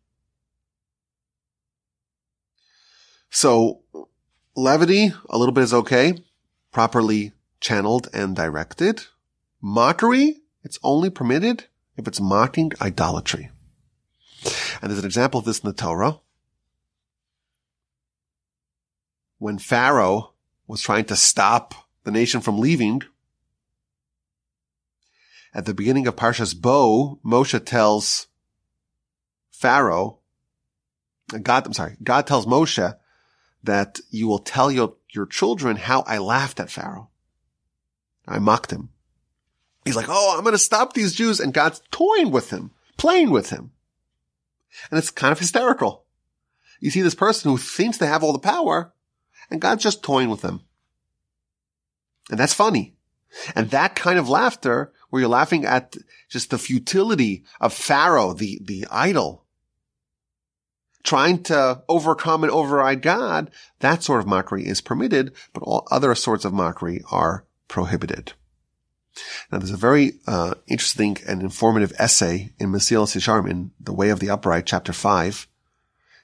So, 3.29 3.81
levity, 4.55 5.13
a 5.29 5.37
little 5.37 5.53
bit 5.53 5.63
is 5.63 5.73
okay, 5.73 6.15
properly 6.71 7.33
channeled 7.59 8.07
and 8.13 8.35
directed. 8.35 9.05
Mockery, 9.61 10.37
it's 10.63 10.79
only 10.83 11.09
permitted 11.09 11.65
if 11.97 12.07
it's 12.07 12.19
mocking 12.19 12.71
idolatry. 12.81 13.51
And 14.81 14.89
there's 14.89 14.99
an 14.99 15.05
example 15.05 15.39
of 15.39 15.45
this 15.45 15.59
in 15.59 15.67
the 15.67 15.73
Torah. 15.73 16.19
When 19.37 19.57
Pharaoh 19.57 20.33
was 20.67 20.81
trying 20.81 21.05
to 21.05 21.15
stop 21.15 21.73
the 22.03 22.11
nation 22.11 22.41
from 22.41 22.59
leaving, 22.59 23.01
at 25.53 25.65
the 25.65 25.73
beginning 25.73 26.07
of 26.07 26.15
Parshas 26.15 26.59
Bo, 26.59 27.19
Moshe 27.25 27.63
tells 27.65 28.27
Pharaoh, 29.51 30.19
God, 31.41 31.65
I'm 31.65 31.73
sorry, 31.73 31.97
God 32.01 32.25
tells 32.25 32.45
Moshe 32.45 32.95
that 33.63 33.99
you 34.09 34.27
will 34.27 34.39
tell 34.39 34.71
your, 34.71 34.95
your 35.13 35.25
children 35.25 35.77
how 35.77 36.01
I 36.01 36.17
laughed 36.17 36.59
at 36.59 36.71
Pharaoh. 36.71 37.09
I 38.27 38.39
mocked 38.39 38.71
him. 38.71 38.89
He's 39.85 39.95
like, 39.95 40.07
Oh, 40.09 40.35
I'm 40.35 40.43
going 40.43 40.53
to 40.53 40.59
stop 40.59 40.93
these 40.93 41.13
Jews. 41.13 41.39
And 41.39 41.53
God's 41.53 41.81
toying 41.91 42.31
with 42.31 42.49
him, 42.49 42.71
playing 42.97 43.31
with 43.31 43.49
him. 43.49 43.71
And 44.89 44.97
it's 44.97 45.09
kind 45.09 45.31
of 45.31 45.39
hysterical. 45.39 46.05
You 46.79 46.91
see 46.91 47.01
this 47.01 47.15
person 47.15 47.51
who 47.51 47.57
thinks 47.57 47.97
they 47.97 48.07
have 48.07 48.23
all 48.23 48.33
the 48.33 48.39
power 48.39 48.93
and 49.49 49.61
God's 49.61 49.83
just 49.83 50.03
toying 50.03 50.29
with 50.29 50.41
them. 50.41 50.61
And 52.29 52.39
that's 52.39 52.53
funny. 52.53 52.95
And 53.55 53.69
that 53.69 53.95
kind 53.95 54.17
of 54.17 54.29
laughter 54.29 54.91
where 55.09 55.21
you're 55.21 55.29
laughing 55.29 55.65
at 55.65 55.95
just 56.29 56.49
the 56.49 56.57
futility 56.57 57.43
of 57.59 57.73
Pharaoh, 57.73 58.33
the, 58.33 58.59
the 58.63 58.87
idol, 58.89 59.45
trying 61.03 61.43
to 61.43 61.83
overcome 61.87 62.43
and 62.43 62.51
override 62.51 63.01
God, 63.01 63.51
that 63.79 64.03
sort 64.03 64.21
of 64.21 64.27
mockery 64.27 64.65
is 64.65 64.81
permitted, 64.81 65.33
but 65.53 65.63
all 65.63 65.87
other 65.91 66.13
sorts 66.15 66.45
of 66.45 66.53
mockery 66.53 67.01
are 67.11 67.45
prohibited. 67.67 68.33
Now, 69.51 69.57
there's 69.57 69.71
a 69.71 69.77
very 69.77 70.19
uh, 70.27 70.55
interesting 70.67 71.17
and 71.27 71.41
informative 71.41 71.93
essay 71.97 72.53
in 72.59 72.71
Mesilas 72.71 73.15
Yesharim 73.15 73.49
in 73.49 73.71
The 73.79 73.93
Way 73.93 74.09
of 74.09 74.19
the 74.19 74.29
Upright, 74.29 74.65
chapter 74.65 74.93
5. 74.93 75.47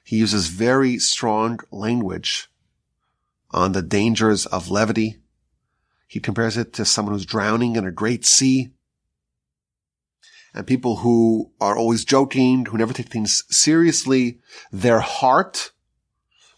He 0.04 0.16
uses 0.16 0.48
very 0.48 0.98
strong 0.98 1.60
language 1.70 2.48
on 3.50 3.72
the 3.72 3.82
dangers 3.82 4.46
of 4.46 4.70
levity. 4.70 5.16
He 6.06 6.20
compares 6.20 6.56
it 6.56 6.72
to 6.74 6.84
someone 6.84 7.14
who's 7.14 7.26
drowning 7.26 7.76
in 7.76 7.86
a 7.86 7.92
great 7.92 8.24
sea 8.24 8.70
and 10.54 10.66
people 10.66 10.96
who 10.96 11.52
are 11.60 11.76
always 11.76 12.04
joking, 12.04 12.66
who 12.66 12.78
never 12.78 12.92
take 12.92 13.08
things 13.08 13.44
seriously, 13.50 14.40
their 14.72 15.00
heart, 15.00 15.72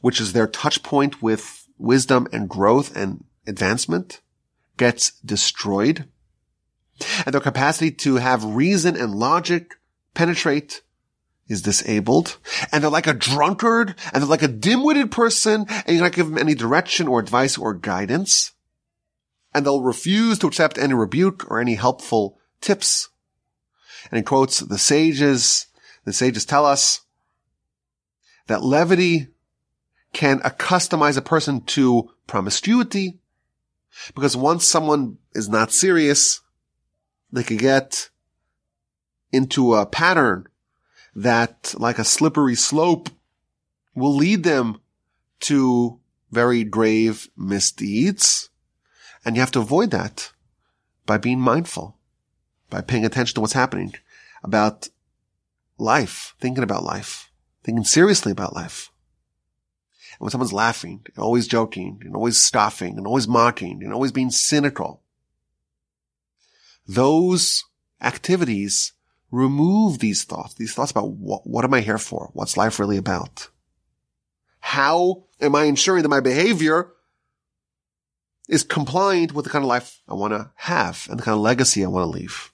which 0.01 0.21
is 0.21 0.33
their 0.33 0.47
touch 0.47 0.83
point 0.83 1.21
with 1.21 1.67
wisdom 1.77 2.29
and 2.33 2.49
growth 2.49 2.97
and 2.97 3.25
advancement, 3.47 4.21
gets 4.77 5.13
destroyed. 5.21 6.09
And 7.25 7.35
their 7.35 7.41
capacity 7.41 7.91
to 7.93 8.17
have 8.17 8.45
reason 8.45 8.97
and 8.97 9.15
logic 9.15 9.75
penetrate 10.15 10.83
is 11.49 11.63
disabled. 11.63 12.39
And 12.71 12.83
they're 12.83 12.91
like 12.91 13.07
a 13.07 13.15
drunkard 13.15 13.95
and 14.13 14.23
they're 14.23 14.29
like 14.29 14.43
a 14.43 14.49
dim-witted 14.49 15.11
person 15.11 15.67
and 15.69 15.89
you're 15.89 16.05
not 16.05 16.13
give 16.13 16.29
them 16.29 16.39
any 16.39 16.55
direction 16.55 17.09
or 17.09 17.21
advice 17.21 17.59
or 17.59 17.75
guidance. 17.75 18.53
And 19.53 19.67
they'll 19.67 19.83
refuse 19.83 20.39
to 20.39 20.47
accept 20.47 20.79
any 20.79 20.95
rebuke 20.95 21.51
or 21.51 21.61
any 21.61 21.75
helpful 21.75 22.39
tips 22.61 23.09
and 24.11 24.19
he 24.19 24.23
quotes 24.23 24.61
the 24.61 24.79
sages. 24.79 25.67
The 26.05 26.13
sages 26.13 26.45
tell 26.45 26.65
us 26.65 27.01
that 28.47 28.63
levity 28.63 29.29
can 30.13 30.41
accustomize 30.41 31.17
a 31.17 31.23
person 31.23 31.61
to 31.63 32.11
promiscuity 32.27 33.19
because 34.15 34.37
once 34.37 34.65
someone 34.65 35.19
is 35.35 35.49
not 35.49 35.73
serious, 35.73 36.41
they 37.33 37.43
could 37.43 37.59
get 37.59 38.11
into 39.33 39.75
a 39.75 39.87
pattern 39.87 40.47
that 41.15 41.75
like 41.79 41.99
a 41.99 42.05
slippery 42.05 42.55
slope 42.55 43.11
will 43.95 44.15
lead 44.15 44.43
them 44.43 44.81
to 45.41 45.99
very 46.31 46.65
grave 46.65 47.29
misdeeds. 47.37 48.51
And 49.25 49.37
you 49.37 49.41
have 49.41 49.51
to 49.53 49.61
avoid 49.61 49.91
that 49.91 50.33
by 51.07 51.19
being 51.19 51.41
mindful 51.41 51.97
by 52.71 52.81
paying 52.81 53.05
attention 53.05 53.35
to 53.35 53.41
what's 53.41 53.53
happening 53.53 53.95
about 54.43 54.89
life, 55.77 56.35
thinking 56.41 56.63
about 56.63 56.85
life, 56.85 57.31
thinking 57.65 57.85
seriously 57.85 58.33
about 58.33 58.55
life. 58.55 58.91
And 60.13 60.21
when 60.21 60.31
someone's 60.31 60.53
laughing, 60.53 61.05
always 61.19 61.47
joking, 61.47 62.01
and 62.05 62.15
always 62.15 62.39
scoffing, 62.39 62.97
and 62.97 63.07
always 63.07 63.29
mocking, 63.29 63.83
and 63.83 63.93
always 63.93 64.13
being 64.13 64.31
cynical, 64.31 65.03
those 66.91 67.65
activities 68.01 68.93
remove 69.31 70.01
these 70.01 70.25
thoughts, 70.25 70.55
these 70.55 70.75
thoughts 70.75 70.91
about 70.91 71.11
what, 71.11 71.47
what 71.47 71.65
am 71.65 71.73
I 71.73 71.81
here 71.81 71.99
for? 71.99 72.31
What's 72.33 72.57
life 72.57 72.81
really 72.81 72.97
about? 72.97 73.49
How 74.59 75.25
am 75.41 75.55
I 75.55 75.65
ensuring 75.65 76.03
that 76.03 76.09
my 76.09 76.21
behavior 76.21 76.91
is 78.49 78.65
compliant 78.65 79.33
with 79.33 79.45
the 79.45 79.51
kind 79.51 79.65
of 79.65 79.69
life 79.69 80.03
I 80.09 80.15
want 80.15 80.33
to 80.33 80.51
have 80.57 81.07
and 81.09 81.19
the 81.19 81.23
kind 81.23 81.37
of 81.37 81.43
legacy 81.43 81.85
I 81.85 81.89
want 81.89 82.05
to 82.05 82.19
leave? 82.19 82.51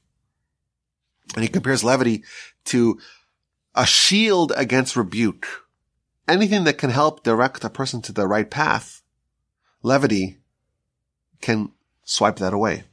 And 1.34 1.42
he 1.42 1.48
compares 1.48 1.82
levity 1.82 2.22
to 2.66 2.98
a 3.74 3.86
shield 3.86 4.52
against 4.54 4.96
rebuke. 4.96 5.46
Anything 6.28 6.64
that 6.64 6.76
can 6.76 6.90
help 6.90 7.22
direct 7.22 7.64
a 7.64 7.70
person 7.70 8.02
to 8.02 8.12
the 8.12 8.26
right 8.26 8.50
path, 8.50 9.00
levity 9.82 10.38
can 11.40 11.72
swipe 12.04 12.36
that 12.36 12.52
away. 12.52 12.84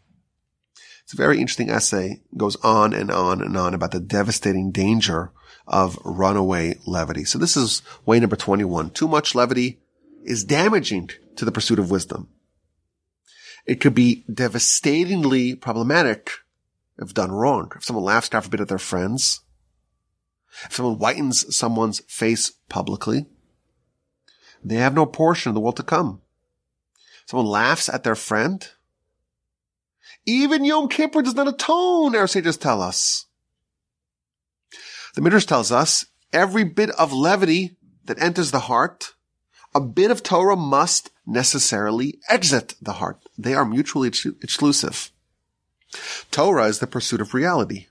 It's 1.03 1.13
a 1.13 1.17
very 1.17 1.39
interesting 1.39 1.69
essay, 1.69 2.21
goes 2.37 2.55
on 2.57 2.93
and 2.93 3.11
on 3.11 3.41
and 3.41 3.57
on 3.57 3.73
about 3.73 3.91
the 3.91 3.99
devastating 3.99 4.71
danger 4.71 5.31
of 5.67 5.97
runaway 6.03 6.79
levity. 6.85 7.25
So 7.25 7.37
this 7.37 7.57
is 7.57 7.81
way 8.05 8.19
number 8.19 8.35
21. 8.35 8.91
Too 8.91 9.07
much 9.07 9.35
levity 9.35 9.79
is 10.23 10.43
damaging 10.43 11.09
to 11.35 11.45
the 11.45 11.51
pursuit 11.51 11.79
of 11.79 11.91
wisdom. 11.91 12.29
It 13.65 13.79
could 13.79 13.95
be 13.95 14.25
devastatingly 14.31 15.55
problematic 15.55 16.31
if 16.97 17.13
done 17.13 17.31
wrong. 17.31 17.71
If 17.75 17.85
someone 17.85 18.05
laughs, 18.05 18.29
God 18.29 18.41
forbid, 18.41 18.61
at 18.61 18.67
their 18.67 18.77
friends, 18.77 19.41
if 20.65 20.75
someone 20.75 20.97
whitens 20.97 21.53
someone's 21.53 22.01
face 22.07 22.51
publicly, 22.69 23.25
they 24.63 24.75
have 24.75 24.93
no 24.93 25.05
portion 25.05 25.49
of 25.49 25.55
the 25.55 25.61
world 25.61 25.77
to 25.77 25.83
come. 25.83 26.21
Someone 27.25 27.47
laughs 27.47 27.89
at 27.89 28.03
their 28.03 28.15
friend. 28.15 28.67
Even 30.25 30.63
Yom 30.63 30.87
Kippur 30.87 31.21
does 31.21 31.35
not 31.35 31.47
atone, 31.47 32.15
our 32.15 32.27
sages 32.27 32.57
tell 32.57 32.81
us. 32.81 33.25
The 35.15 35.21
Midrash 35.21 35.45
tells 35.45 35.71
us 35.71 36.05
every 36.31 36.63
bit 36.63 36.89
of 36.91 37.11
levity 37.13 37.75
that 38.05 38.21
enters 38.21 38.51
the 38.51 38.61
heart, 38.61 39.13
a 39.75 39.81
bit 39.81 40.11
of 40.11 40.23
Torah 40.23 40.55
must 40.55 41.09
necessarily 41.25 42.19
exit 42.29 42.75
the 42.81 42.93
heart. 42.93 43.21
They 43.37 43.53
are 43.53 43.65
mutually 43.65 44.07
exclusive. 44.07 45.11
Torah 46.31 46.65
is 46.65 46.79
the 46.79 46.87
pursuit 46.87 47.21
of 47.21 47.33
reality. 47.33 47.87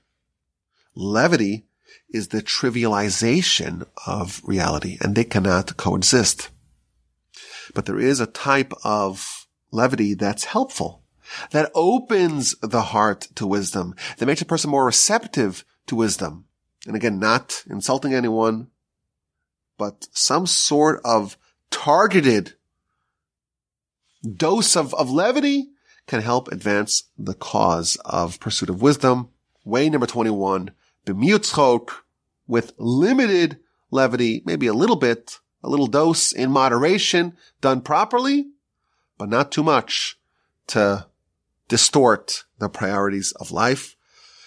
Levity 0.95 1.65
is 2.09 2.29
the 2.29 2.41
trivialization 2.41 3.87
of 4.05 4.41
reality, 4.43 4.97
and 5.01 5.15
they 5.15 5.23
cannot 5.23 5.77
coexist. 5.77 6.49
But 7.73 7.85
there 7.85 7.99
is 7.99 8.19
a 8.19 8.25
type 8.25 8.73
of 8.83 9.47
levity 9.71 10.13
that's 10.13 10.45
helpful, 10.45 11.02
that 11.51 11.71
opens 11.73 12.55
the 12.61 12.81
heart 12.81 13.27
to 13.35 13.47
wisdom, 13.47 13.95
that 14.17 14.25
makes 14.25 14.41
a 14.41 14.45
person 14.45 14.69
more 14.69 14.85
receptive 14.85 15.65
to 15.87 15.95
wisdom. 15.95 16.45
And 16.85 16.95
again, 16.95 17.19
not 17.19 17.63
insulting 17.69 18.13
anyone, 18.13 18.67
but 19.77 20.07
some 20.11 20.45
sort 20.45 21.01
of 21.03 21.37
targeted 21.71 22.53
dose 24.23 24.75
of, 24.75 24.93
of 24.93 25.09
levity 25.09 25.69
can 26.07 26.21
help 26.21 26.49
advance 26.49 27.03
the 27.17 27.33
cause 27.33 27.97
of 28.05 28.39
pursuit 28.39 28.69
of 28.69 28.81
wisdom. 28.81 29.29
Way 29.65 29.89
number 29.89 30.07
21, 30.07 30.71
b'miutzchok, 31.05 31.89
with 32.47 32.73
limited 32.77 33.59
levity, 33.91 34.41
maybe 34.45 34.67
a 34.67 34.73
little 34.73 34.97
bit, 34.97 35.39
a 35.63 35.69
little 35.69 35.87
dose 35.87 36.33
in 36.33 36.51
moderation, 36.51 37.37
done 37.61 37.81
properly, 37.81 38.47
but 39.17 39.29
not 39.29 39.51
too 39.51 39.63
much 39.63 40.19
to 40.67 41.07
distort 41.73 42.43
the 42.59 42.69
priorities 42.69 43.31
of 43.39 43.49
life. 43.51 43.95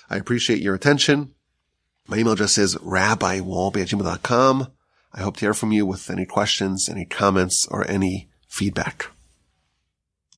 I 0.08 0.16
appreciate 0.16 0.62
your 0.62 0.76
attention. 0.76 1.34
My 2.06 2.18
email 2.18 2.34
address 2.34 2.56
is 2.56 2.76
rabbiwolbe 2.76 3.82
at 3.82 3.88
gmail.com. 3.88 4.68
I 5.12 5.20
hope 5.22 5.34
to 5.38 5.40
hear 5.40 5.52
from 5.52 5.72
you 5.72 5.84
with 5.84 6.08
any 6.08 6.24
questions, 6.24 6.88
any 6.88 7.04
comments, 7.04 7.66
or 7.66 7.84
any 7.90 8.28
feedback. 8.46 9.10